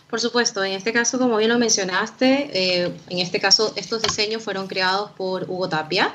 [0.07, 4.67] Por supuesto, en este caso, como bien lo mencionaste, en este caso estos diseños fueron
[4.67, 6.13] creados por Hugo Tapia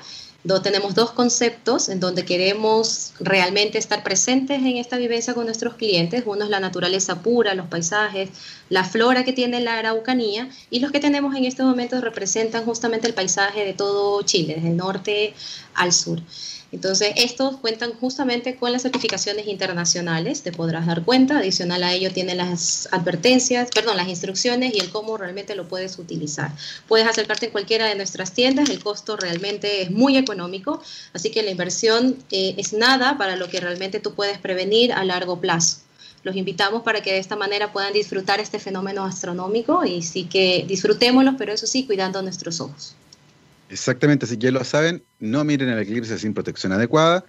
[0.62, 6.22] tenemos dos conceptos en donde queremos realmente estar presentes en esta vivencia con nuestros clientes.
[6.26, 8.30] Uno es la naturaleza pura, los paisajes,
[8.68, 13.06] la flora que tiene la Araucanía y los que tenemos en este momento representan justamente
[13.06, 15.34] el paisaje de todo Chile, desde el norte
[15.74, 16.20] al sur.
[16.72, 21.38] Entonces, estos cuentan justamente con las certificaciones internacionales, te podrás dar cuenta.
[21.38, 25.98] Adicional a ello, tiene las advertencias, perdón, las instrucciones y el cómo realmente lo puedes
[25.98, 26.52] utilizar.
[26.86, 30.80] Puedes acercarte en cualquiera de nuestras tiendas, el costo realmente es muy económico,
[31.12, 35.04] así que la inversión eh, es nada para lo que realmente tú puedes prevenir a
[35.04, 35.78] largo plazo.
[36.22, 40.64] Los invitamos para que de esta manera puedan disfrutar este fenómeno astronómico y sí que
[40.68, 42.94] disfrutémoslo, pero eso sí, cuidando nuestros ojos.
[43.70, 47.24] Exactamente, así que ya lo saben, no miren el eclipse sin protección adecuada.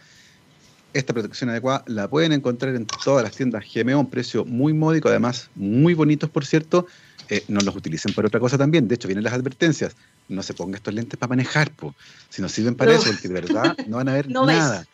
[0.93, 4.73] Esta protección adecuada la pueden encontrar en todas las tiendas GMO a un precio muy
[4.73, 6.87] módico, además muy bonitos, por cierto.
[7.29, 8.87] Eh, no los utilicen para otra cosa también.
[8.87, 9.95] De hecho, vienen las advertencias.
[10.27, 11.95] No se pongan estos lentes para manejar, po.
[12.29, 14.85] si no sirven para eso, porque de verdad no van a ver nada.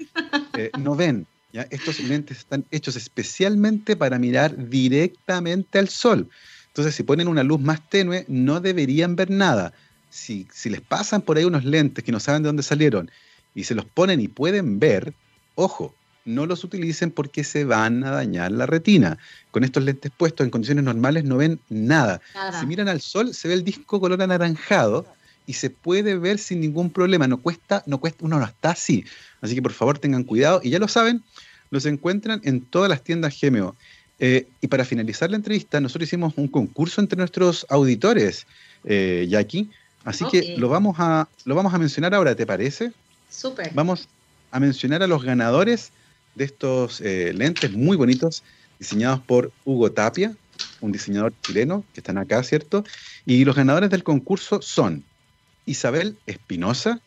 [0.55, 1.25] Eh, no ven.
[1.53, 1.65] ¿ya?
[1.71, 6.29] Estos lentes están hechos especialmente para mirar directamente al sol.
[6.67, 9.73] Entonces, si ponen una luz más tenue, no deberían ver nada
[10.10, 13.12] si, les pasan por ahí unos lentes que no saben de dónde salieron
[13.56, 15.13] y se los ponen y pueden ver,
[15.56, 15.93] ojo,
[16.26, 19.17] no los utilicen porque se van a dañar la retina.
[19.52, 22.22] Con estos lentes puestos en condiciones normales no ven nada.
[22.60, 25.06] Si miran al sol, se ve el disco color anaranjado
[25.46, 27.28] y se puede ver sin ningún problema.
[27.28, 29.06] No cuesta, no cuesta, uno no está así.
[29.41, 31.24] Así que por favor tengan cuidado y ya lo saben,
[31.72, 33.76] los encuentran en todas las tiendas GMO.
[34.20, 38.48] Eh, y para finalizar la entrevista, nosotros hicimos un concurso entre nuestros auditores,
[38.84, 39.70] eh, Jackie,
[40.08, 42.93] Así que lo vamos, a, lo vamos a mencionar ahora, ¿te parece?
[43.30, 43.72] Súper.
[43.74, 44.08] Vamos
[44.52, 45.91] a mencionar a los ganadores
[46.34, 48.41] de estos eh, lentes muy bonitos,
[48.80, 50.34] diseñados por Hugo Tapia,
[50.80, 52.86] un diseñador chileno que están acá, ¿cierto?
[53.26, 55.04] Y los ganadores del concurso son
[55.65, 57.02] Isabel Espinosa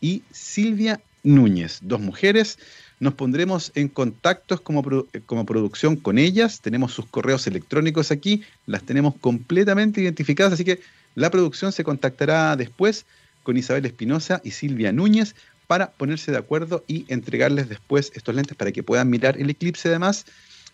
[0.00, 2.58] y Silvia Núñez, dos mujeres.
[3.00, 4.82] Nos pondremos en contacto como,
[5.26, 6.62] como producción con ellas.
[6.62, 10.80] Tenemos sus correos electrónicos aquí, las tenemos completamente identificadas, así que
[11.16, 13.06] la producción se contactará después
[13.42, 15.34] con Isabel Espinosa y Silvia Núñez
[15.66, 19.88] para ponerse de acuerdo y entregarles después estos lentes para que puedan mirar el eclipse
[19.88, 20.26] además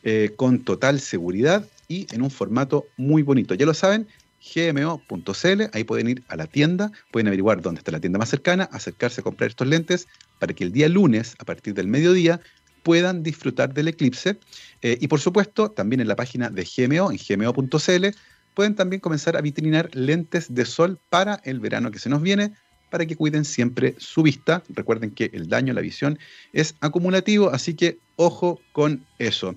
[0.02, 3.54] eh, con total seguridad y en un formato muy bonito.
[3.54, 4.08] Ya lo saben,
[4.42, 8.64] gmo.cl, ahí pueden ir a la tienda, pueden averiguar dónde está la tienda más cercana,
[8.72, 10.08] acercarse a comprar estos lentes
[10.40, 12.40] para que el día lunes, a partir del mediodía,
[12.82, 14.38] puedan disfrutar del eclipse.
[14.82, 18.06] Eh, y por supuesto, también en la página de GMO, en gmo.cl,
[18.54, 22.52] pueden también comenzar a vitrinar lentes de sol para el verano que se nos viene,
[22.90, 24.62] para que cuiden siempre su vista.
[24.68, 26.18] Recuerden que el daño a la visión
[26.52, 29.56] es acumulativo, así que ojo con eso.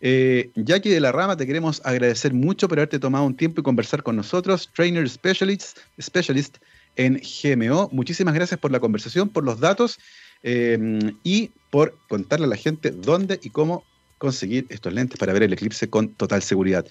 [0.00, 3.64] Eh, Jackie de la Rama, te queremos agradecer mucho por haberte tomado un tiempo y
[3.64, 6.58] conversar con nosotros, Trainer Specialist, Specialist
[6.96, 7.88] en GMO.
[7.92, 10.00] Muchísimas gracias por la conversación, por los datos
[10.42, 13.84] eh, y por contarle a la gente dónde y cómo
[14.18, 16.84] conseguir estos lentes para ver el eclipse con total seguridad.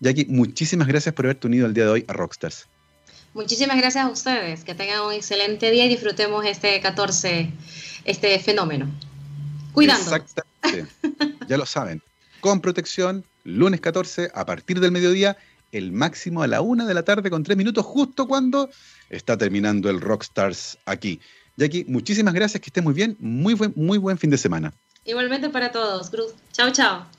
[0.00, 2.66] Jackie, muchísimas gracias por haberte unido el día de hoy a Rockstars.
[3.34, 7.50] Muchísimas gracias a ustedes, que tengan un excelente día y disfrutemos este 14,
[8.04, 8.88] este fenómeno.
[9.72, 10.02] Cuidando.
[10.02, 10.90] Exactamente,
[11.48, 12.02] ya lo saben.
[12.40, 15.36] Con protección, lunes 14, a partir del mediodía,
[15.72, 18.70] el máximo a la una de la tarde con tres minutos, justo cuando
[19.10, 21.20] está terminando el Rockstars aquí.
[21.56, 24.72] Jackie, muchísimas gracias, que estés muy bien, muy buen, muy buen fin de semana.
[25.04, 26.34] Igualmente para todos, Cruz.
[26.52, 27.17] Chao, chao.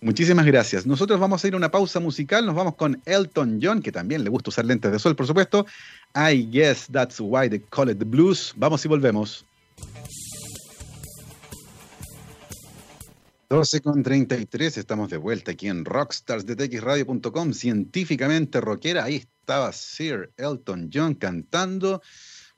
[0.00, 0.86] Muchísimas gracias.
[0.86, 2.46] Nosotros vamos a ir a una pausa musical.
[2.46, 5.66] Nos vamos con Elton John, que también le gusta usar lentes de sol, por supuesto.
[6.14, 8.52] I guess that's why they call it the blues.
[8.56, 9.44] Vamos y volvemos.
[13.50, 19.04] 12 con 33, estamos de vuelta aquí en rockstarsdetxradio.com, científicamente rockera.
[19.04, 22.02] Ahí estaba Sir Elton John cantando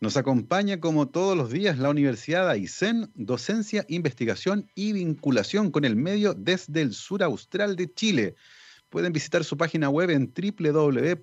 [0.00, 5.94] nos acompaña como todos los días la Universidad Aysén, docencia, investigación y vinculación con el
[5.94, 8.34] medio desde el sur austral de Chile.
[8.88, 11.22] Pueden visitar su página web en www.uaisen.cl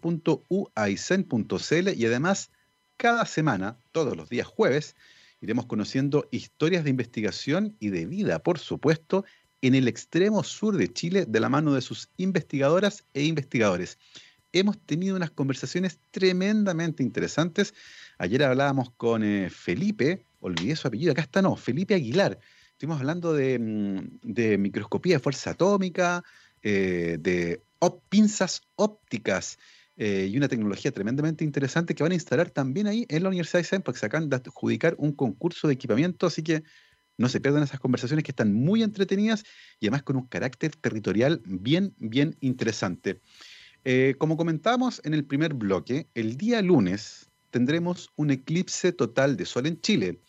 [1.95, 2.51] y además
[2.97, 4.95] cada semana, todos los días jueves,
[5.41, 9.25] iremos conociendo historias de investigación y de vida, por supuesto,
[9.61, 13.97] en el extremo sur de Chile de la mano de sus investigadoras e investigadores.
[14.59, 17.73] Hemos tenido unas conversaciones tremendamente interesantes
[18.19, 22.39] Ayer hablábamos con eh, Felipe, olvidé su apellido, acá está, no, Felipe Aguilar.
[22.71, 26.23] Estuvimos hablando de, mm, microscopía de fuerza atómica,
[26.63, 27.61] eh, de
[28.09, 29.59] pinzas ópticas
[29.97, 33.59] eh, y una tecnología tremendamente interesante que van a instalar también ahí en la Universidad
[33.59, 36.63] de San porque se de adjudicar un concurso de equipamiento, así que
[37.17, 39.43] no se pierdan esas conversaciones que están muy entretenidas
[39.79, 43.21] y además con un carácter territorial bien, bien interesante.
[44.17, 49.65] Como comentábamos en el primer bloque, el día lunes, tendremos un eclipse total de sol
[49.65, 50.19] en Chile.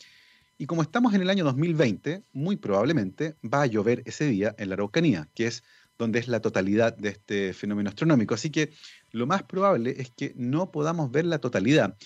[0.58, 4.68] Y como estamos en el año 2020, muy probablemente va a llover ese día en
[4.68, 5.62] la Araucanía, que es
[5.98, 8.34] donde es la totalidad de este fenómeno astronómico.
[8.34, 8.72] Así que
[9.10, 11.96] lo más probable es que no podamos ver la totalidad.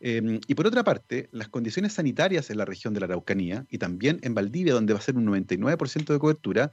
[0.00, 3.78] Em, y por otra parte, las condiciones sanitarias en la región de la Araucanía y
[3.78, 6.72] también en Valdivia, donde va a ser un 99% de cobertura,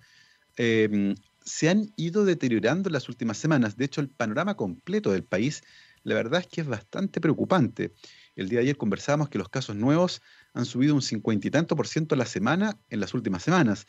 [0.57, 3.77] em, se han ido deteriorando en las últimas semanas.
[3.77, 5.63] De hecho, el panorama completo del país
[6.03, 7.93] la verdad es que es bastante preocupante.
[8.35, 10.21] El día de ayer conversábamos que los casos nuevos
[10.53, 13.85] han subido un cincuenta y tanto por ciento la semana en las últimas semanas.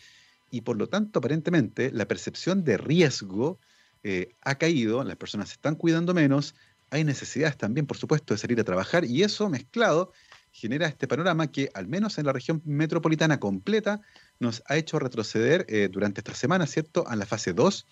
[0.51, 3.61] Y por lo tanto, aparentemente, la percepción de riesgo
[4.03, 6.55] eh, ha caído, las personas se están cuidando menos,
[6.91, 10.13] hay necesidades también, por supuesto, de salir a trabajar y eso mezclado
[10.51, 14.01] genera este panorama que, al menos en la región metropolitana completa,
[14.41, 17.87] nos ha hecho retroceder eh, durante esta semana, ¿cierto?, a la fase 2.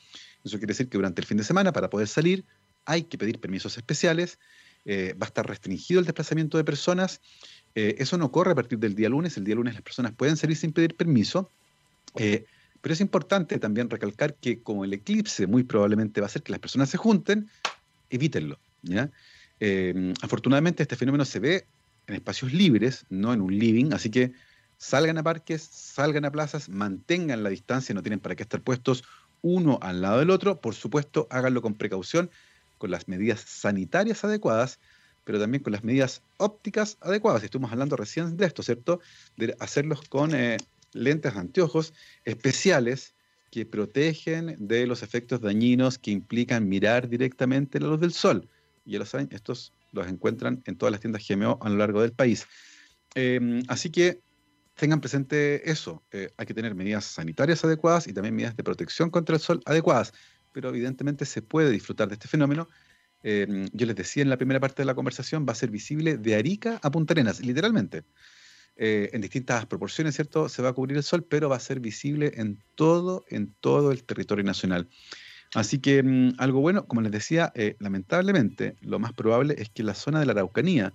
[0.44, 2.44] Eso quiere decir que durante el fin de semana, para poder salir,
[2.84, 4.38] hay que pedir permisos especiales,
[4.84, 7.20] eh, va a estar restringido el desplazamiento de personas.
[7.74, 9.36] Eh, eso no ocurre a partir del día lunes.
[9.36, 11.50] El día lunes las personas pueden salir sin pedir permiso.
[12.16, 12.46] Eh,
[12.80, 16.52] pero es importante también recalcar que como el eclipse muy probablemente va a hacer que
[16.52, 17.50] las personas se junten,
[18.08, 18.58] evítenlo.
[20.22, 21.66] afortunadamente este fenómeno se ve
[22.06, 24.32] en espacios libres, no en un living, así que
[24.78, 29.04] salgan a parques, salgan a plazas, mantengan la distancia, no tienen para qué estar puestos
[29.42, 30.60] uno al lado del otro.
[30.60, 32.30] Por supuesto, háganlo con precaución
[32.78, 34.78] con las medidas sanitarias adecuadas,
[35.24, 37.42] pero también con las medidas ópticas adecuadas.
[37.42, 39.00] Estuvimos hablando recién de esto, ¿cierto?
[39.36, 40.56] De hacerlos con eh,
[40.92, 41.92] lentes anteojos
[42.24, 43.14] especiales
[43.50, 48.48] que protegen de los efectos dañinos que implican mirar directamente la luz del sol.
[48.84, 52.12] Ya lo saben, estos los encuentran en todas las tiendas GMO a lo largo del
[52.12, 52.46] país.
[53.14, 54.20] Em, así que
[54.78, 56.02] tengan presente eso.
[56.12, 59.60] Eh, hay que tener medidas sanitarias adecuadas y también medidas de protección contra el sol
[59.66, 60.12] adecuadas
[60.52, 62.68] pero evidentemente se puede disfrutar de este fenómeno.
[63.22, 66.18] Em, yo les decía en la primera parte de la conversación, va a ser visible
[66.18, 68.04] de Arica a Punta Arenas, literalmente.
[68.76, 70.48] Eh, en distintas proporciones, ¿cierto?
[70.48, 73.90] Se va a cubrir el sol, pero va a ser visible en todo, en todo
[73.90, 74.88] el territorio nacional.
[75.54, 79.82] Así que em, algo bueno, como les decía, eh, lamentablemente, lo más probable es que
[79.82, 80.92] la zona de la Araucanía,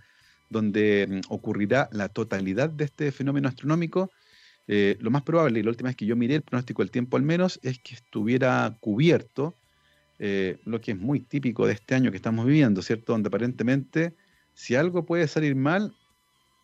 [0.50, 4.12] donde em, ocurrirá la totalidad de este fenómeno astronómico,
[4.68, 7.18] eh, lo más probable, y la última vez que yo miré el pronóstico del tiempo
[7.18, 9.54] al menos, es que estuviera cubierto,
[10.20, 13.14] eh, lo que es muy típico de este año que estamos viviendo, ¿cierto?
[13.14, 14.14] Donde aparentemente,
[14.54, 15.94] si algo puede salir mal,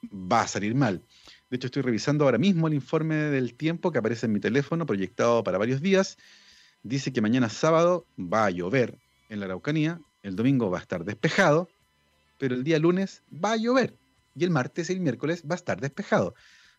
[0.03, 1.01] va a salir mal.
[1.49, 4.85] De hecho, estoy revisando ahora mismo el informe del tiempo que aparece en mi teléfono,
[4.85, 6.17] proyectado para varios días.
[6.83, 8.97] Dice que mañana sábado va a llover
[9.29, 11.69] en la Araucanía, el domingo va a estar despejado,
[12.39, 13.95] pero el día lunes va a llover.
[14.35, 16.33] y el martes y el miércoles va a estar despejado.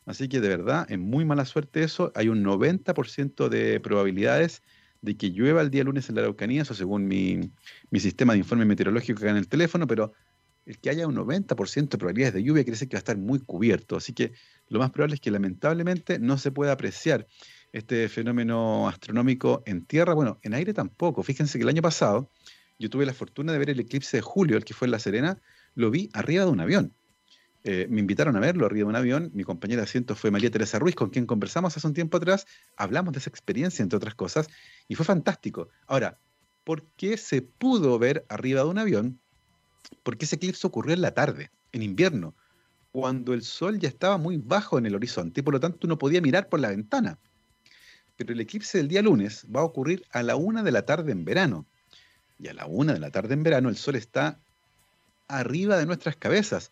[0.06, 2.10] Así que de verdad, es muy mala suerte eso.
[2.14, 4.62] Hay un 90% de probabilidades
[5.02, 7.52] de que llueva el día lunes en la Araucanía, eso según mi,
[7.90, 10.12] mi sistema de informe meteorológico que en el teléfono, pero
[10.66, 13.18] el que haya un 90% de probabilidades de lluvia quiere decir que va a estar
[13.18, 13.96] muy cubierto.
[13.96, 14.32] Así que
[14.68, 17.26] lo más probable es que lamentablemente no se pueda apreciar
[17.72, 20.14] este fenómeno astronómico en tierra.
[20.14, 21.22] Bueno, en aire tampoco.
[21.22, 22.30] Fíjense que el año pasado
[22.80, 24.98] yo tuve la fortuna de ver el eclipse de julio, el que fue en La
[24.98, 25.38] Serena,
[25.74, 26.94] lo vi arriba de un avión.
[27.62, 29.30] Eh, me invitaron a verlo arriba de un avión.
[29.34, 32.46] Mi compañera de asiento fue María Teresa Ruiz, con quien conversamos hace un tiempo atrás.
[32.76, 34.48] Hablamos de esa experiencia, entre otras cosas,
[34.88, 35.68] y fue fantástico.
[35.86, 36.18] Ahora,
[36.64, 39.20] ¿por qué se pudo ver arriba de un avión?
[40.02, 42.34] Porque ese eclipse ocurrió en la tarde, en invierno,
[42.92, 45.98] cuando el sol ya estaba muy bajo en el horizonte y por lo tanto uno
[45.98, 47.18] podía mirar por la ventana.
[48.16, 51.12] Pero el eclipse del día lunes va a ocurrir a la una de la tarde
[51.12, 51.66] en verano.
[52.40, 54.40] Y a la una de la tarde en verano el sol está
[55.28, 56.70] arriba de nuestras cabezas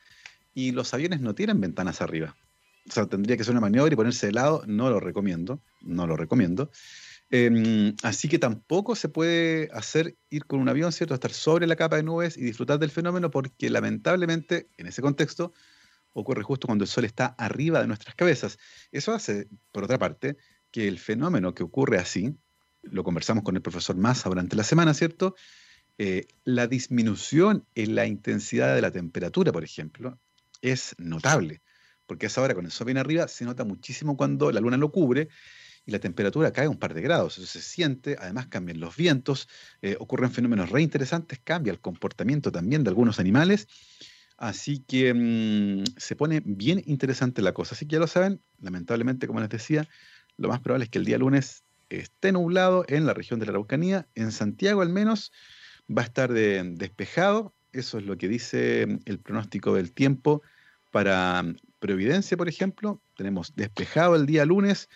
[0.54, 2.36] y los aviones no tienen ventanas arriba.
[2.88, 6.06] O sea, tendría que ser una maniobra y ponerse de lado, no lo recomiendo, no
[6.06, 6.70] lo recomiendo.
[7.30, 11.14] Em, así que tampoco se puede hacer ir con un avión, ¿cierto?
[11.14, 15.52] Estar sobre la capa de nubes y disfrutar del fenómeno porque lamentablemente en ese contexto
[16.14, 18.58] ocurre justo cuando el sol está arriba de nuestras cabezas.
[18.90, 20.38] Eso hace, por otra parte,
[20.70, 22.34] que el fenómeno que ocurre así,
[22.82, 25.34] lo conversamos con el profesor Massa durante la semana, ¿cierto?
[26.00, 30.16] Eh, la disminución en la intensidad de la temperatura, por ejemplo,
[30.62, 31.60] es notable,
[32.06, 34.92] porque a esa hora con el sol arriba se nota muchísimo cuando la luna lo
[34.92, 35.28] cubre
[35.84, 39.48] y la temperatura cae un par de grados, eso se siente, además cambian los vientos,
[39.82, 43.66] eh, ocurren fenómenos re interesantes, cambia el comportamiento también de algunos animales,
[44.36, 49.26] así que mm, se pone bien interesante la cosa, así que ya lo saben, lamentablemente
[49.26, 49.88] como les decía,
[50.36, 53.50] lo más probable es que el día lunes esté nublado en la región de la
[53.50, 55.32] Araucanía, en Santiago al menos
[55.88, 60.42] va a estar despejado, eso es lo que dice mm, el pronóstico del tiempo
[60.90, 63.00] para mm, Providencia, por ejemplo.
[63.16, 64.88] Tenemos despejado el día lunes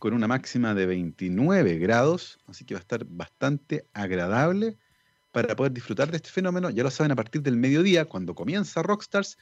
[0.00, 4.76] con una máxima de 29 grados, así que va a estar bastante agradable
[5.30, 6.70] para poder disfrutar de este fenómeno.
[6.70, 9.38] Ya lo saben, a partir del mediodía, cuando comienza Rockstars,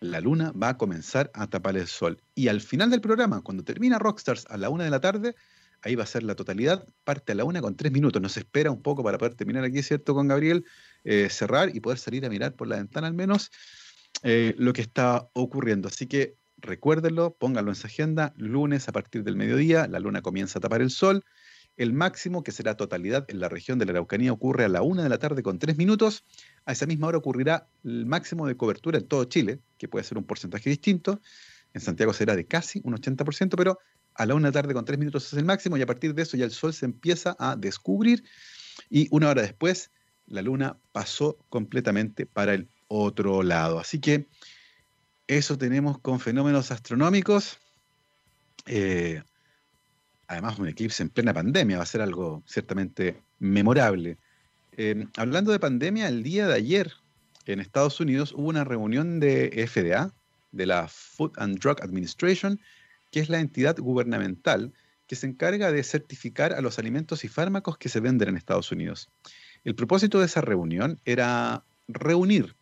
[0.00, 2.20] la luna va a comenzar a tapar el sol.
[2.34, 5.34] Y al final del programa, cuando termina Rockstars a la una de la tarde,
[5.82, 8.20] ahí va a ser la totalidad, parte a la una con tres minutos.
[8.20, 10.14] Nos espera un poco para poder terminar aquí, ¿cierto?
[10.14, 10.64] Con Gabriel,
[11.04, 13.50] eh, cerrar y poder salir a mirar por la ventana al menos
[14.22, 15.88] eh, lo que está ocurriendo.
[15.88, 20.58] Así que recuérdenlo, pónganlo en su agenda, lunes a partir del mediodía, la luna comienza
[20.58, 21.24] a tapar el sol.
[21.76, 25.02] El máximo, que será totalidad en la región de la Araucanía, ocurre a la una
[25.02, 26.24] de la tarde con tres minutos.
[26.64, 30.16] A esa misma hora ocurrirá el máximo de cobertura en todo Chile, que puede ser
[30.16, 31.20] un porcentaje distinto.
[31.74, 33.78] En Santiago será de casi un 80%, pero
[34.16, 36.36] a la una tarde con tres minutos es el máximo y a partir de eso
[36.36, 38.24] ya el sol se empieza a descubrir
[38.90, 39.90] y una hora después
[40.26, 43.78] la luna pasó completamente para el otro lado.
[43.78, 44.26] Así que
[45.26, 47.58] eso tenemos con fenómenos astronómicos.
[48.66, 49.22] Eh,
[50.26, 54.18] además, un eclipse en plena pandemia va a ser algo ciertamente memorable.
[55.16, 56.92] Hablando de pandemia, el día de ayer
[57.46, 60.12] en Estados Unidos hubo una reunión de FDA,
[60.52, 62.60] de la Food and Drug Administration,
[63.16, 64.74] que es la entidad gubernamental
[65.06, 68.70] que se encarga de certificar a los alimentos y fármacos que se venden en Estados
[68.72, 69.08] Unidos.
[69.64, 72.54] El propósito de esa reunión era reunir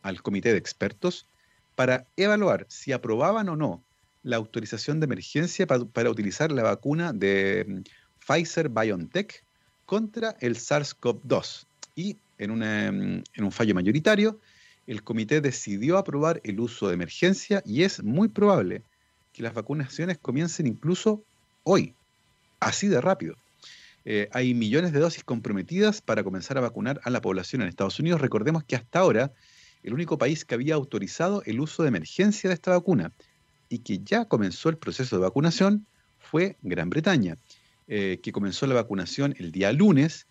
[0.00, 1.26] al comité de expertos
[1.74, 3.84] para evaluar si aprobaban o no
[4.22, 7.80] la autorización de emergencia para, utilizar la vacuna de mm,
[8.26, 9.44] Pfizer BioNTech
[9.84, 11.66] contra el SARS-CoV-2.
[11.94, 14.40] Y mm, en un fallo mayoritario,
[14.86, 18.82] el comité decidió aprobar el uso de emergencia y es muy probable
[19.32, 21.22] que las vacunaciones comiencen incluso
[21.64, 21.94] hoy,
[22.58, 23.36] así de rápido.
[24.04, 27.98] Eh, hay millones de dosis comprometidas para comenzar a vacunar a la población en Estados
[27.98, 28.20] Unidos.
[28.20, 29.32] Recordemos que hasta ahora
[29.82, 33.12] el único país que había autorizado el uso de emergencia de esta vacuna
[33.68, 35.86] y que ya comenzó el proceso de vacunación
[36.18, 37.36] fue Gran Bretaña,
[37.88, 40.26] eh, que comenzó la vacunación el día lunes.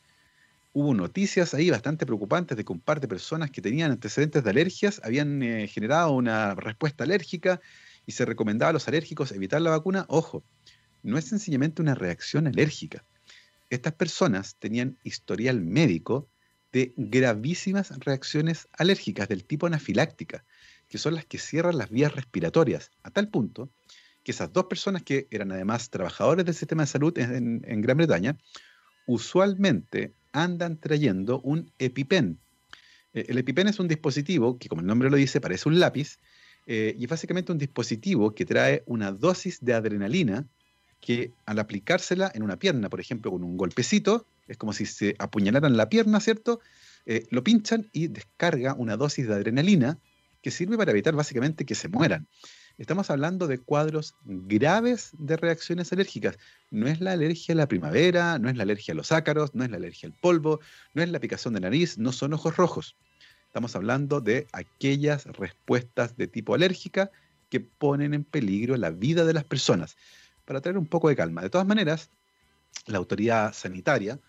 [0.74, 4.50] Hubo noticias ahí bastante preocupantes de que un par de personas que tenían antecedentes de
[4.50, 7.60] alergias habían eh, generado una respuesta alérgica
[8.10, 10.44] y se recomendaba a los alérgicos evitar la vacuna, ojo,
[11.04, 13.06] no es sencillamente una reacción alérgica.
[13.70, 16.28] Estas personas tenían historial médico
[16.72, 20.44] de gravísimas reacciones alérgicas del tipo anafiláctica,
[20.88, 23.70] que son las que cierran las vías respiratorias, a tal punto
[24.24, 28.40] que esas dos personas que eran además trabajadores del sistema de salud en, Gran Bretaña,
[29.06, 32.40] usualmente andan trayendo un EpiPen.
[33.14, 36.18] Eh, el EpiPen es un dispositivo que, como el nombre lo dice, parece un lápiz,
[36.72, 40.46] eh, y es básicamente un dispositivo que trae una dosis de adrenalina
[41.02, 45.16] que al aplicársela en una pierna, por ejemplo, con un golpecito, es como si se
[45.18, 46.60] apuñalaran la pierna, ¿cierto?
[47.08, 49.98] Eh, lo pinchan y descarga una dosis de adrenalina
[50.44, 52.28] que sirve para evitar básicamente que se mueran.
[52.78, 56.38] Estamos hablando de cuadros graves de reacciones alérgicas.
[56.70, 59.64] No es la alergia a la primavera, no es la alergia a los ácaros, no
[59.64, 60.60] es la alergia al polvo,
[60.94, 62.96] no es la picazón de nariz, no son ojos rojos.
[63.50, 67.10] Estamos hablando de aquellas respuestas de tipo alérgica
[67.50, 69.98] que ponen en peligro la vida de las personas.
[70.46, 71.42] Para traer un poco de calma.
[71.42, 72.12] De todas maneras,
[72.86, 74.20] la autoridad sanitaria,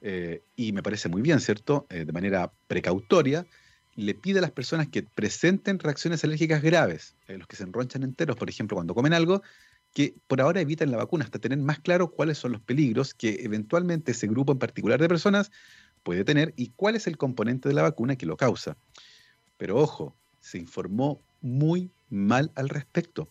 [0.00, 1.86] eh, y me parece muy bien, ¿cierto?
[1.88, 3.46] Eh, de manera precautoria,
[3.94, 8.02] le pide a las personas que presenten reacciones alérgicas graves, eh, los que se enronchan
[8.02, 9.40] enteros, por ejemplo, cuando comen algo,
[9.94, 13.38] que por ahora eviten la vacuna hasta tener más claro cuáles son los peligros que
[13.44, 15.52] eventualmente ese grupo en particular de personas
[16.02, 18.76] puede tener y cuál es el componente de la vacuna que lo causa.
[19.56, 23.28] Pero ojo, se informó muy mal al respecto.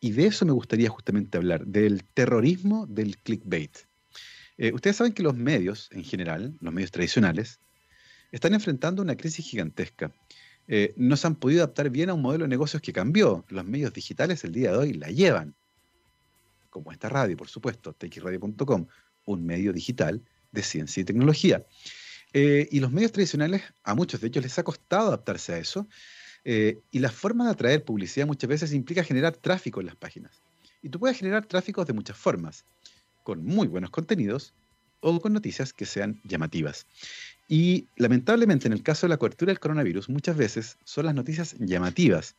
[0.00, 3.76] Y de eso me gustaría justamente hablar, del terrorismo del clickbait.
[4.58, 7.60] Eh, ustedes saben que los medios, en general, los medios tradicionales,
[8.32, 10.12] están enfrentando una crisis gigantesca.
[10.66, 13.44] Eh, no se han podido adaptar bien a un modelo de negocios que cambió.
[13.48, 15.54] Los medios digitales el día de hoy la llevan,
[16.68, 18.86] como esta radio, por supuesto, txradio.com,
[19.24, 21.64] un medio digital de ciencia y tecnología.
[22.32, 25.88] Eh, y los medios tradicionales, a muchos de ellos les ha costado adaptarse a eso.
[26.44, 30.42] Eh, y la forma de atraer publicidad muchas veces implica generar tráfico en las páginas.
[30.82, 32.64] Y tú puedes generar tráfico de muchas formas,
[33.22, 34.54] con muy buenos contenidos
[35.00, 36.86] o con noticias que sean llamativas.
[37.48, 41.56] Y lamentablemente en el caso de la cobertura del coronavirus, muchas veces son las noticias
[41.58, 42.36] llamativas,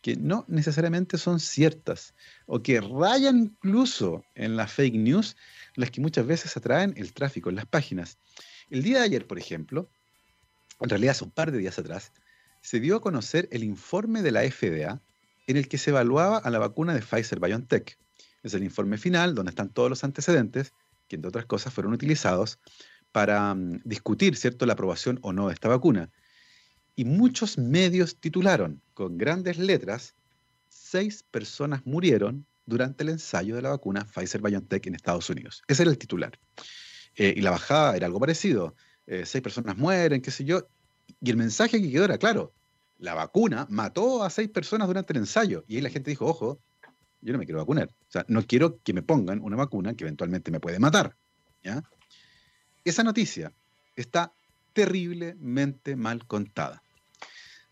[0.00, 2.14] que no necesariamente son ciertas,
[2.46, 5.36] o que rayan incluso en la fake news,
[5.76, 8.18] las que muchas veces atraen el tráfico en las páginas.
[8.70, 9.88] El día de ayer, por ejemplo,
[10.80, 12.12] en realidad hace un par de días atrás,
[12.60, 15.02] se dio a conocer el informe de la FDA
[15.46, 17.98] en el que se evaluaba a la vacuna de Pfizer BioNTech.
[18.42, 20.72] Es el informe final donde están todos los antecedentes
[21.08, 22.58] que entre otras cosas fueron utilizados
[23.12, 24.66] para mm, discutir ¿cierto?
[24.66, 26.10] la aprobación o no de esta vacuna.
[26.96, 30.14] Y muchos medios titularon con grandes letras,
[30.68, 35.62] seis personas murieron durante el ensayo de la vacuna Pfizer BioNTech en Estados Unidos.
[35.68, 36.38] Ese era el titular.
[37.16, 38.74] Eh, y la bajada era algo parecido.
[39.06, 40.66] Eh, seis personas mueren, qué sé yo.
[41.20, 42.52] Y el mensaje que quedó era claro.
[42.98, 45.64] La vacuna mató a seis personas durante el ensayo.
[45.68, 46.58] Y ahí la gente dijo, ojo,
[47.20, 47.88] yo no me quiero vacunar.
[47.88, 51.14] O sea, no quiero que me pongan una vacuna que eventualmente me puede matar.
[51.62, 51.82] ¿ya?
[52.84, 53.52] Esa noticia
[53.96, 54.32] está
[54.72, 56.82] terriblemente mal contada.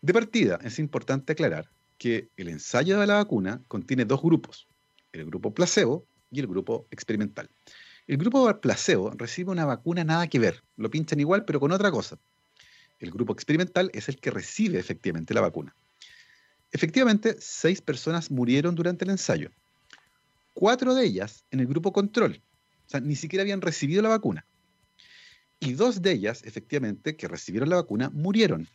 [0.01, 4.67] De partida, es importante aclarar que el ensayo de la vacuna contiene dos grupos,
[5.13, 7.49] el grupo placebo y el grupo experimental.
[8.05, 11.89] El grupo placebo recibe una vacuna nada que ver, lo pinchan igual pero con otra
[11.89, 12.17] cosa.
[12.99, 15.73] El grupo experimental es el que recibe efectivamente la vacuna.
[16.71, 19.51] Efectivamente, seis personas murieron durante el ensayo.
[20.53, 22.41] Cuatro de ellas en el grupo control.
[22.87, 24.45] O sea, ni siquiera habían recibido la vacuna.
[25.59, 28.67] Y dos de ellas, efectivamente, que recibieron la vacuna, murieron,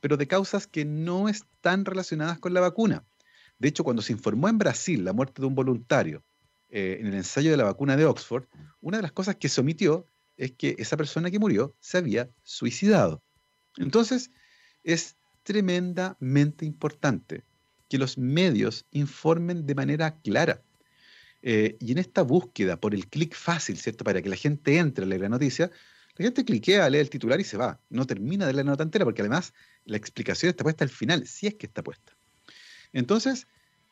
[0.00, 3.04] pero de causas que no están relacionadas con la vacuna.
[3.58, 6.22] De hecho, cuando se informó en Brasil la muerte de un voluntario
[6.70, 8.44] eh, en el ensayo de la vacuna de Oxford,
[8.80, 10.06] una de las cosas que se omitió
[10.36, 13.22] es que esa persona que murió se había suicidado.
[13.76, 14.30] Entonces,
[14.84, 17.44] es tremendamente importante
[17.88, 20.62] que los medios informen de manera clara.
[21.42, 24.04] Eh, y en esta búsqueda por el clic fácil, ¿cierto?
[24.04, 25.70] Para que la gente entre a leer la noticia,
[26.16, 27.80] la gente cliquea, lee el titular y se va.
[27.88, 29.54] No termina de leer la nota entera porque además
[29.84, 32.16] la explicación está puesta al final, si es que está puesta.
[32.92, 33.46] Entonces,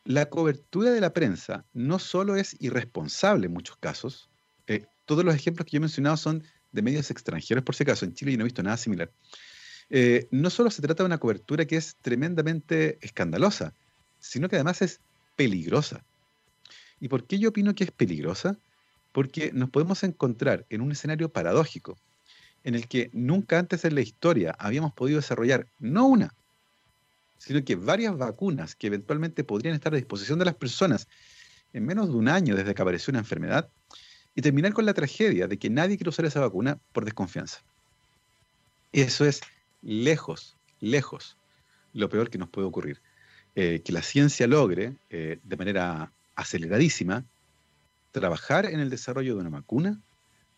[0.09, 4.27] la cobertura de la prensa no solo es irresponsable en muchos casos,
[4.65, 8.05] eh, todos los ejemplos que yo he mencionado son de medios extranjeros, por si acaso,
[8.05, 9.11] en Chile yo no he visto nada similar.
[9.91, 13.75] Eh, no solo se trata de una cobertura que es tremendamente escandalosa,
[14.19, 14.99] sino que además es
[15.35, 16.03] peligrosa.
[16.99, 18.57] ¿Y por qué yo opino que es peligrosa?
[19.11, 21.99] Porque nos podemos encontrar en un escenario paradójico,
[22.63, 26.33] en el que nunca antes en la historia habíamos podido desarrollar no una,
[27.39, 31.07] sino que varias vacunas que eventualmente podrían estar a disposición de las personas
[31.73, 33.69] en menos de un año desde que apareció una enfermedad,
[34.35, 37.61] y terminar con la tragedia de que nadie quiere usar esa vacuna por desconfianza.
[38.93, 39.41] Eso es
[39.81, 41.35] lejos, lejos,
[41.93, 43.01] lo peor que nos puede ocurrir.
[43.55, 47.25] Eh, que la ciencia logre, eh, de manera aceleradísima,
[48.11, 49.99] trabajar en el desarrollo de una vacuna,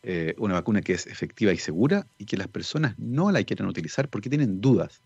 [0.04, 3.68] eh, una vacuna que es efectiva y segura, y que las personas no la quieran
[3.68, 5.02] utilizar porque tienen dudas.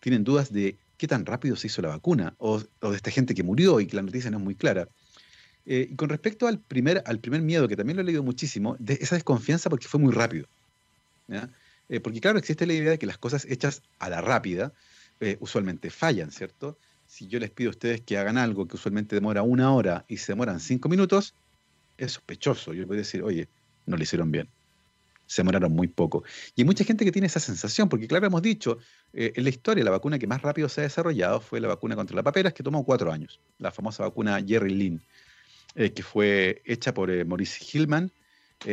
[0.00, 3.42] Tienen dudas de qué tan rápido se hizo la vacuna, o, de esta gente que
[3.42, 4.88] murió y que la noticia no es muy clara.
[5.64, 8.94] y con respecto al primer, al primer miedo, que también lo he leído muchísimo, de
[9.00, 10.46] esa desconfianza porque fue muy rápido.
[11.88, 14.72] Eh, porque claro, existe la idea de que las cosas hechas a la rápida
[15.20, 16.78] eh, usualmente fallan, ¿cierto?
[17.06, 20.16] Si yo les pido a ustedes que hagan algo que usualmente demora una hora y
[20.18, 21.34] se demoran cinco minutos,
[21.96, 22.72] es sospechoso.
[22.72, 23.48] Yo les voy a decir, oye,
[23.86, 24.55] no lo hicieron bien.
[25.26, 26.24] Se demoraron muy poco.
[26.54, 28.78] Y hay mucha gente que tiene esa sensación, porque claro, hemos dicho,
[29.12, 31.96] eh, en la historia la vacuna que más rápido se ha desarrollado fue la vacuna
[31.96, 35.02] contra la paperas, que tomó cuatro años, la famosa vacuna Jerry Lynn,
[35.74, 38.10] eh, que fue hecha por eh, Maurice Hillman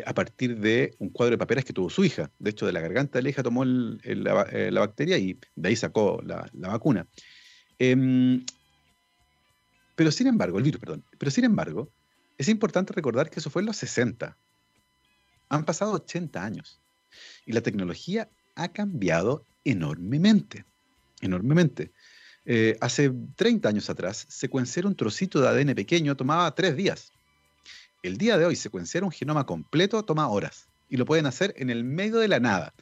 [0.05, 2.31] a partir de un cuadro de paperas que tuvo su hija.
[2.39, 6.21] De hecho, de la garganta de la hija tomó la, bacteria y de ahí sacó
[6.25, 7.05] la, la vacuna.
[7.77, 8.45] Em,
[9.95, 11.91] pero sin embargo, el virus, perdón, pero sin embargo,
[12.37, 14.37] es importante recordar que eso fue en los 60,
[15.53, 16.79] han pasado 80 años
[17.45, 20.65] y la tecnología ha cambiado enormemente,
[21.21, 21.91] enormemente.
[22.45, 27.11] Eh, hace 30 años atrás, secuenciar un trocito de ADN pequeño tomaba tres días.
[28.01, 31.69] El día de hoy, secuenciar un genoma completo toma horas y lo pueden hacer en
[31.69, 32.73] el medio de la nada.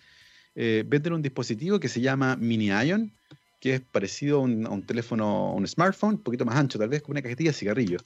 [0.55, 3.13] Eh, venden un dispositivo que se llama Mini Ion,
[3.59, 7.11] que es parecido a un, teléfono, un smartphone, un poquito más ancho, tal vez con
[7.11, 7.99] una cajetilla de cigarrillo.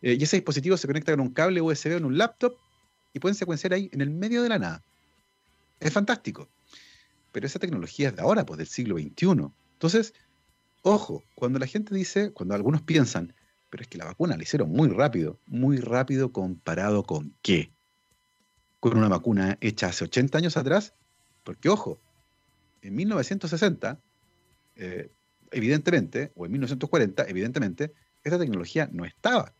[0.00, 2.56] Eh, y ese dispositivo se conecta con un cable USB en un laptop
[3.14, 4.82] y pueden secuenciar ahí en el medio de la nada.
[5.80, 6.48] Es fantástico.
[7.32, 9.50] Pero esa tecnología es de ahora, pues del siglo XXI.
[9.72, 10.12] Entonces,
[10.82, 13.32] ojo, cuando la gente dice, cuando algunos piensan,
[13.70, 17.70] pero es que la vacuna la hicieron muy rápido, muy rápido comparado con qué?
[18.80, 20.92] Con una vacuna hecha hace 80 años atrás,
[21.44, 21.98] porque ojo,
[22.82, 23.98] en 1960,
[24.76, 25.10] eh,
[25.52, 27.92] evidentemente, o en 1940, evidentemente,
[28.24, 29.52] esta tecnología no estaba,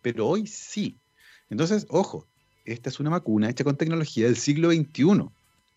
[0.00, 0.98] pero hoy sí.
[1.48, 2.26] Entonces, ojo,
[2.64, 5.28] esta es una vacuna hecha con tecnología del siglo XXI.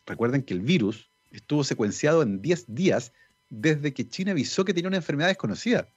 [0.05, 3.11] Recuerden que el virus estuvo secuenciado en 10 días
[3.49, 5.87] desde que China avisó que tenía una enfermedad desconocida.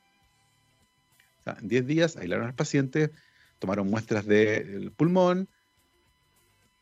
[1.46, 3.10] en 10 días aislaron al paciente,
[3.58, 5.48] tomaron muestras del pulmón,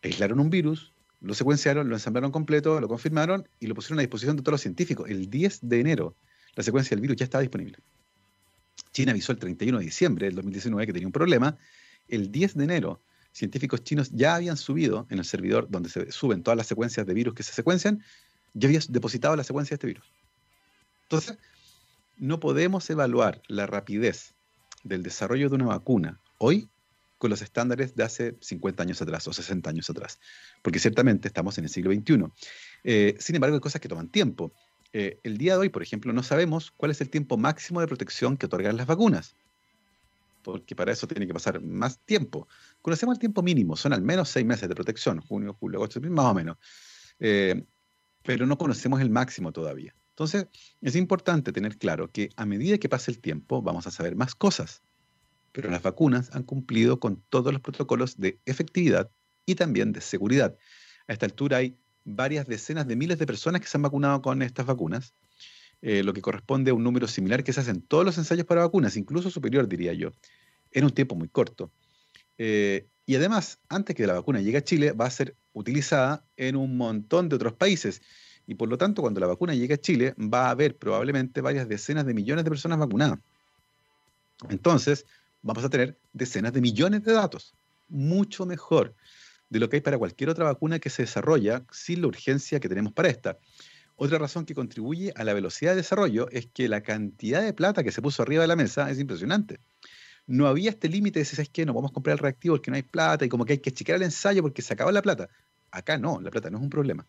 [0.02, 4.36] aislaron un virus, lo secuenciaron, lo ensamblaron completo, lo confirmaron y lo pusieron a disposición
[4.36, 5.08] de todos los científicos.
[5.08, 6.16] El 10 de enero
[6.56, 7.76] la secuencia del virus ya estaba disponible.
[8.92, 11.56] China avisó el 31 de diciembre del 2019 que tenía un problema.
[12.08, 13.00] El 10 de enero
[13.36, 17.12] científicos chinos ya habían subido en el servidor donde se suben todas las secuencias de
[17.12, 18.02] virus que se secuencian,
[18.54, 20.06] ya habían depositado la secuencia de este virus.
[21.02, 21.36] Entonces,
[22.16, 24.32] no podemos evaluar la rapidez
[24.84, 26.70] del desarrollo de una vacuna hoy
[27.18, 30.18] con los estándares de hace 50 años atrás o 60 años atrás,
[30.62, 32.24] porque ciertamente estamos en el siglo XXI.
[32.84, 34.52] Eh, sin embargo, hay cosas que toman tiempo.
[34.94, 37.86] Eh, el día de hoy, por ejemplo, no sabemos cuál es el tiempo máximo de
[37.86, 39.36] protección que otorgan las vacunas
[40.46, 42.46] porque para eso tiene que pasar más tiempo.
[42.80, 46.26] Conocemos el tiempo mínimo, son al menos seis meses de protección, junio, julio, agosto, más
[46.26, 46.56] o menos.
[47.18, 47.64] Eh,
[48.22, 49.92] pero no conocemos el máximo todavía.
[50.10, 50.46] Entonces,
[50.80, 54.36] es importante tener claro que a medida que pase el tiempo vamos a saber más
[54.36, 54.82] cosas.
[55.50, 59.10] Pero las vacunas han cumplido con todos los protocolos de efectividad
[59.46, 60.56] y también de seguridad.
[61.08, 64.42] A esta altura hay varias decenas de miles de personas que se han vacunado con
[64.42, 65.12] estas vacunas,
[65.82, 68.62] eh, lo que corresponde a un número similar que se hacen todos los ensayos para
[68.62, 70.12] vacunas, incluso superior, diría yo
[70.72, 71.70] en un tiempo muy corto.
[72.38, 76.56] Eh, y además, antes que la vacuna llegue a Chile, va a ser utilizada en
[76.56, 78.02] un montón de otros países.
[78.46, 81.68] Y por lo tanto, cuando la vacuna llegue a Chile, va a haber probablemente varias
[81.68, 83.18] decenas de millones de personas vacunadas.
[84.48, 85.06] Entonces,
[85.42, 87.54] vamos a tener decenas de millones de datos.
[87.88, 88.94] Mucho mejor
[89.48, 92.68] de lo que hay para cualquier otra vacuna que se desarrolla sin la urgencia que
[92.68, 93.38] tenemos para esta.
[93.96, 97.82] Otra razón que contribuye a la velocidad de desarrollo es que la cantidad de plata
[97.82, 99.58] que se puso arriba de la mesa es impresionante
[100.26, 101.64] no había este límite de decir, ¿sabes qué?
[101.64, 103.96] No podemos comprar el reactivo porque no hay plata y como que hay que achicar
[103.96, 105.28] el ensayo porque se acabó la plata.
[105.70, 107.06] Acá no, la plata no es un problema.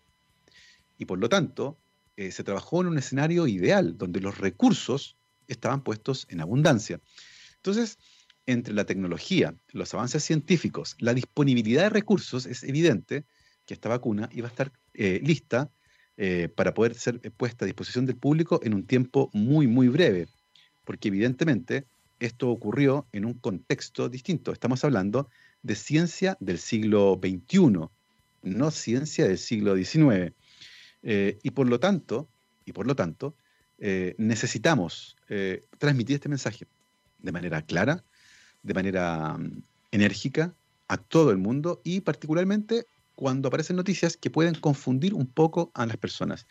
[0.97, 1.77] Y por lo tanto,
[2.15, 5.15] eh, se trabajó en un escenario ideal donde los recursos
[5.47, 6.99] estaban puestos en abundancia.
[7.55, 7.97] Entonces,
[8.45, 13.25] entre la tecnología, los avances científicos, la disponibilidad de recursos, es evidente
[13.65, 15.69] que esta vacuna iba a estar eh, lista
[16.17, 20.27] eh, para poder ser puesta a disposición del público en un tiempo muy, muy breve.
[20.83, 21.85] Porque evidentemente
[22.19, 24.51] esto ocurrió en un contexto distinto.
[24.51, 25.29] Estamos hablando
[25.61, 27.89] de ciencia del siglo XXI,
[28.43, 30.33] no ciencia del siglo XIX.
[31.03, 32.27] Eh, y por lo tanto,
[32.65, 33.35] y por lo tanto,
[33.79, 35.15] eh, necesitamos
[35.77, 36.65] transmitir este mensaje
[37.19, 38.03] de manera clara,
[38.63, 39.61] de manera mm,
[39.91, 40.53] enérgica
[40.87, 42.85] a todo el mundo y particularmente
[43.17, 46.45] cuando aparecen noticias que pueden confundir un poco a las personas.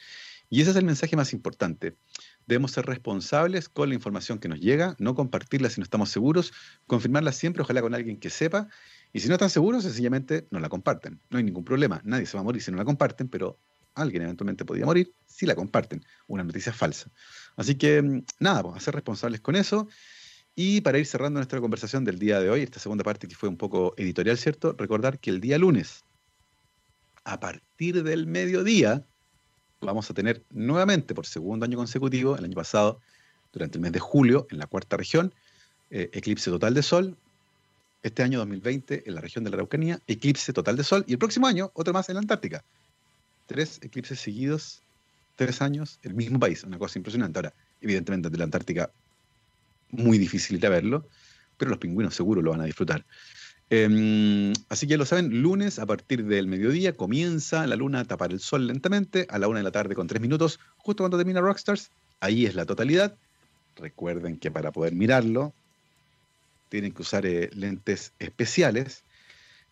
[0.51, 1.97] Y ese es el mensaje más importante.
[2.45, 6.53] Debemos ser responsables con la información que nos llega, no compartirla si no estamos seguros,
[6.89, 8.67] confirmarla siempre, ojalá con alguien que sepa,
[9.13, 11.21] y si no están seguros, sencillamente no la comparten.
[11.31, 13.61] No hay ningún problema, nadie se va a morir si no la comparten, pero
[13.95, 17.13] alguien eventualmente podría morir si la comparten, una noticia falsa.
[17.55, 19.87] Así que mm, nada, pues, ser responsables con eso.
[20.59, 23.49] Y para ir cerrando nuestra conversación del día de hoy, esta segunda parte que fue
[23.49, 24.75] un poco editorial, ¿cierto?
[24.77, 26.06] Recordar que el día lunes,
[27.27, 29.05] a partir del mediodía,
[29.81, 33.01] vamos a tener nuevamente por segundo año consecutivo, el año pasado,
[33.53, 35.35] durante el mes de julio, en la cuarta región,
[35.91, 37.17] eh, eclipse total de sol.
[38.05, 41.05] Este año 2020, en la región de la Araucanía, eclipse total de sol.
[41.09, 42.65] Y el próximo año, otro más en la Antártica.
[43.47, 44.83] tres eclipses seguidos,
[45.35, 47.41] tres años, el mismo país, una cosa impresionante.
[47.41, 48.91] Ahora, evidentemente de la Antártica,
[49.91, 51.09] muy difícil ir a verlo,
[51.57, 53.05] pero los pingüinos seguro lo van a disfrutar.
[53.69, 58.31] Em, así que lo saben, lunes a partir del mediodía comienza la luna a tapar
[58.31, 61.41] el sol lentamente, a la una de la tarde con tres minutos, justo cuando termina
[61.41, 61.91] Rockstars,
[62.21, 63.17] ahí es la totalidad.
[63.75, 65.53] Recuerden que para poder mirarlo
[66.69, 69.03] tienen que usar eh, lentes especiales,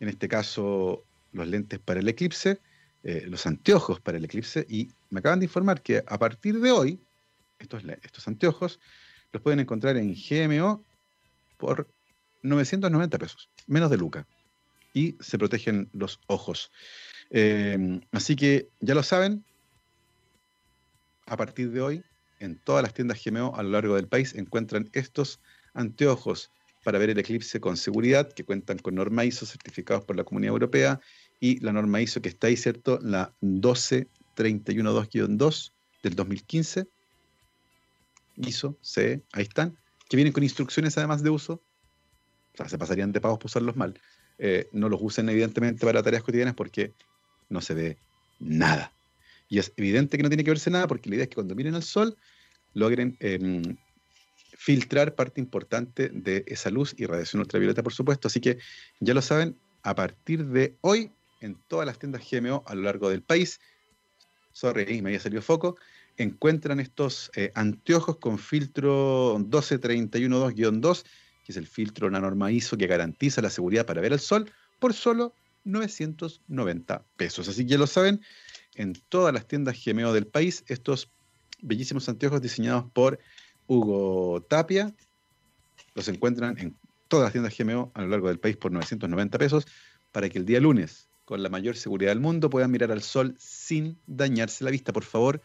[0.01, 2.59] en este caso los lentes para el eclipse,
[3.05, 6.73] eh, los anteojos para el eclipse, y me acaban de informar que a partir de
[6.73, 7.01] hoy,
[7.61, 8.81] estos, estos anteojos
[9.33, 10.83] los pueden encontrar en GMO
[11.59, 11.87] por
[12.45, 14.29] 990 pesos, menos de Luca.
[14.93, 16.71] Y se protegen los ojos.
[17.31, 19.45] Eh, así que ya lo saben,
[21.27, 22.05] a partir de hoy,
[22.39, 25.41] en todas las tiendas GMO a lo largo del país encuentran estos
[25.73, 26.51] anteojos
[26.85, 30.53] para ver el eclipse con seguridad, que cuentan con norma ISO certificados por la Comunidad
[30.53, 31.01] Europea
[31.41, 32.99] y la norma ISO que está ahí, ¿cierto?
[33.03, 35.73] La 12312-2
[36.03, 36.87] del 2015.
[38.37, 39.79] ISO, C, ahí están,
[40.09, 41.63] que vienen con instrucciones además de uso
[42.55, 43.99] o sea, se pasarían de pagos por usarlos mal.
[44.39, 46.93] Eh, no los usen evidentemente para tareas cotidianas porque
[47.49, 47.99] no se ve
[48.39, 48.93] nada.
[49.49, 51.55] Y es evidente que no tiene que verse nada porque la idea es que cuando
[51.55, 52.17] miren al sol
[52.73, 53.77] logren em,
[54.57, 58.29] filtrar parte importante de esa luz y radiación ultravioleta, por supuesto.
[58.29, 58.59] Así que
[59.01, 63.11] ya lo saben, a partir de hoy, en todas las tiendas GMO a lo largo
[63.11, 63.61] del país,
[64.53, 65.77] sorry, me había salido foco,
[66.17, 71.05] encuentran estos eh, anteojos con filtro 12312-2
[71.45, 74.51] que es el filtro, una norma ISO que garantiza la seguridad para ver el sol,
[74.79, 75.35] por solo
[75.65, 77.49] 990 pesos.
[77.49, 78.21] Así que ya lo saben,
[78.75, 81.11] en todas las tiendas GMO del país, estos
[81.61, 83.19] bellísimos anteojos diseñados por
[83.67, 84.93] Hugo Tapia,
[85.95, 86.77] los encuentran en
[87.09, 89.67] todas las tiendas GMO a lo largo del país por 990 pesos,
[90.13, 93.35] para que el día lunes, con la mayor seguridad del mundo, puedan mirar al sol
[93.39, 94.93] sin dañarse la vista.
[94.93, 95.41] Por favor,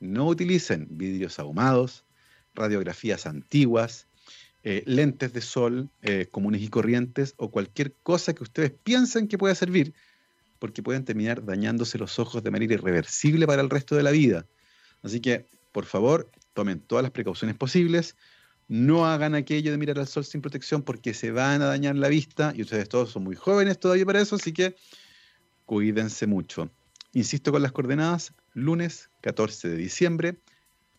[0.00, 2.04] no utilicen vidrios ahumados,
[2.54, 4.06] radiografías antiguas,
[4.64, 9.36] eh, lentes de sol eh, comunes y corrientes o cualquier cosa que ustedes piensen que
[9.36, 9.92] pueda servir,
[10.58, 14.46] porque pueden terminar dañándose los ojos de manera irreversible para el resto de la vida.
[15.02, 18.16] Así que, por favor, tomen todas las precauciones posibles.
[18.68, 22.08] No hagan aquello de mirar al sol sin protección porque se van a dañar la
[22.08, 24.76] vista y ustedes todos son muy jóvenes todavía para eso, así que
[25.66, 26.70] cuídense mucho.
[27.12, 30.36] Insisto con las coordenadas, lunes 14 de diciembre,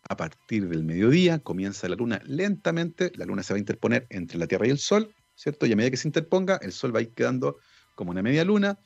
[0.09, 4.37] a partir del mediodía comienza la luna lentamente, la luna se va a interponer entre
[4.37, 5.65] la Tierra y el Sol, ¿cierto?
[5.65, 7.57] Y a medida que se interponga, el Sol va a ir quedando
[7.95, 8.77] como una media luna.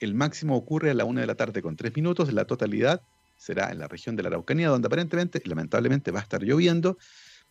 [0.00, 3.02] El máximo ocurre a la una de la tarde con tres minutos, la totalidad
[3.36, 6.96] será en la región de la Araucanía, donde aparentemente lamentablemente va a estar lloviendo,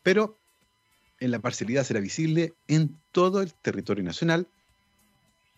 [0.02, 0.38] pero
[1.20, 4.48] en la parcialidad será visible en todo el territorio nacional.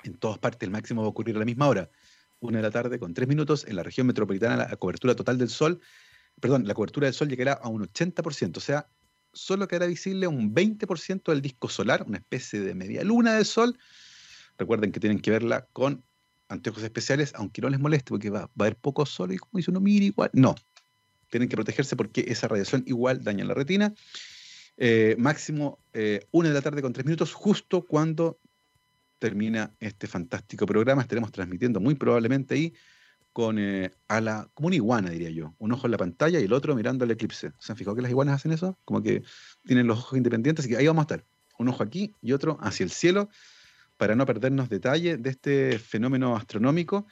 [0.03, 1.89] En todas partes el máximo va a ocurrir a la misma hora,
[2.41, 3.65] una de la tarde con tres minutos.
[3.67, 5.79] En la región metropolitana la cobertura total del sol
[6.39, 8.87] perdón, la cobertura del Sol llegará a un 80%, o sea,
[9.33, 13.77] solo quedará visible un 20% del disco solar, una especie de media luna del Sol.
[14.57, 16.03] Recuerden que tienen que verla con
[16.49, 19.71] anteojos especiales, aunque no les moleste, porque va, a haber poco sol y como dice
[19.71, 20.29] uno, mira igual.
[20.33, 20.55] No,
[21.29, 23.93] tienen que protegerse porque esa radiación igual daña la retina.
[24.77, 28.39] Eh, máximo eh, una de la tarde con tres minutos, justo cuando
[29.19, 31.01] termina este fantástico programa.
[31.01, 32.73] Estaremos transmitiendo muy probablemente ahí
[33.33, 35.55] con eh, a la, como una iguana, diría yo.
[35.57, 37.51] Un ojo en la pantalla y el otro mirando el eclipse.
[37.59, 38.77] ¿Se han fijado que las iguanas hacen eso?
[38.85, 39.23] Como que
[39.65, 41.25] tienen los ojos independientes, así que ahí vamos a estar.
[41.57, 43.29] Un ojo aquí y otro hacia el cielo,
[43.97, 47.05] para no perdernos detalle de este fenómeno astronómico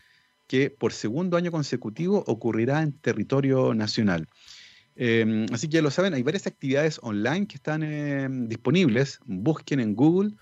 [0.47, 4.27] que por segundo año consecutivo ocurrirá en territorio nacional.
[4.95, 9.19] Em, así que ya lo saben, hay varias actividades online que están em, disponibles.
[9.25, 10.33] Busquen en Google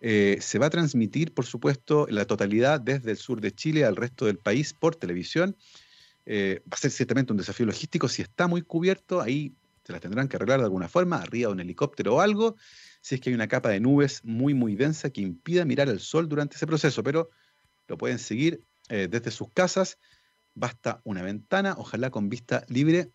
[0.00, 3.96] eh, se va a transmitir, por supuesto, la totalidad desde el sur de Chile al
[3.96, 5.56] resto del país por televisión.
[6.26, 8.08] Eh, va a ser ciertamente un desafío logístico.
[8.08, 11.54] Si está muy cubierto, ahí se las tendrán que arreglar de alguna forma, arriba de
[11.54, 12.56] un helicóptero o algo,
[13.00, 16.00] si es que hay una capa de nubes muy, muy densa que impida mirar el
[16.00, 17.30] sol durante ese proceso, pero
[17.86, 19.98] lo pueden seguir eh, desde sus casas.
[20.54, 23.12] Basta una ventana, ojalá con vista libre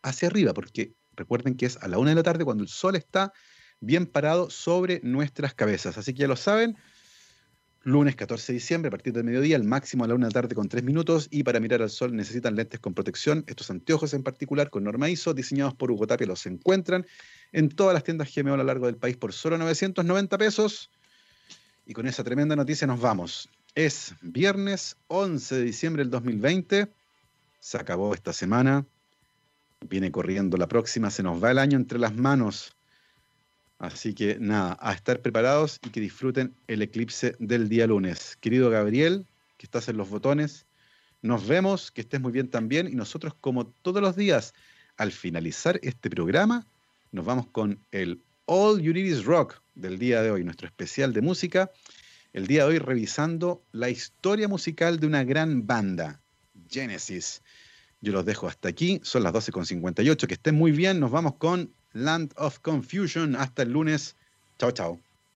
[0.00, 2.96] hacia arriba, porque recuerden que es a la una de la tarde cuando el sol
[2.96, 3.32] está
[3.82, 5.98] bien parado sobre nuestras cabezas.
[5.98, 6.76] Así que ya lo saben,
[7.82, 10.40] lunes 14 de diciembre, a partir del mediodía, el máximo a la una de la
[10.40, 13.44] tarde con tres minutos, y para mirar al sol necesitan lentes con protección.
[13.48, 17.04] Estos anteojos en particular, con norma ISO, diseñados por Hugo los encuentran
[17.50, 20.90] en todas las tiendas GMO a lo largo del país por solo 990 pesos.
[21.84, 23.48] Y con esa tremenda noticia nos vamos.
[23.74, 26.86] Es viernes 11 de diciembre del 2020.
[27.58, 28.86] Se acabó esta semana.
[29.88, 31.10] Viene corriendo la próxima.
[31.10, 32.76] Se nos va el año entre las manos.
[33.82, 38.36] Así que nada, a estar preparados y que disfruten el eclipse del día lunes.
[38.40, 39.26] Querido Gabriel,
[39.58, 40.66] que estás en los botones,
[41.20, 44.54] Nos vemos, que estés muy bien también y nosotros como todos los días,
[44.96, 46.64] al finalizar este programa,
[47.10, 51.12] nos vamos con el All You Need Is Rock del día de hoy, nuestro especial
[51.12, 51.70] de música.
[52.32, 56.20] El día de hoy revisando la historia musical de una gran banda,
[56.70, 57.42] Genesis.
[58.00, 61.72] Yo los dejo hasta aquí, son las 12.58, que estén muy bien, nos vamos con
[61.92, 63.36] Land of Confusion.
[63.36, 64.16] Hasta el lunes,
[64.58, 64.98] chao chao.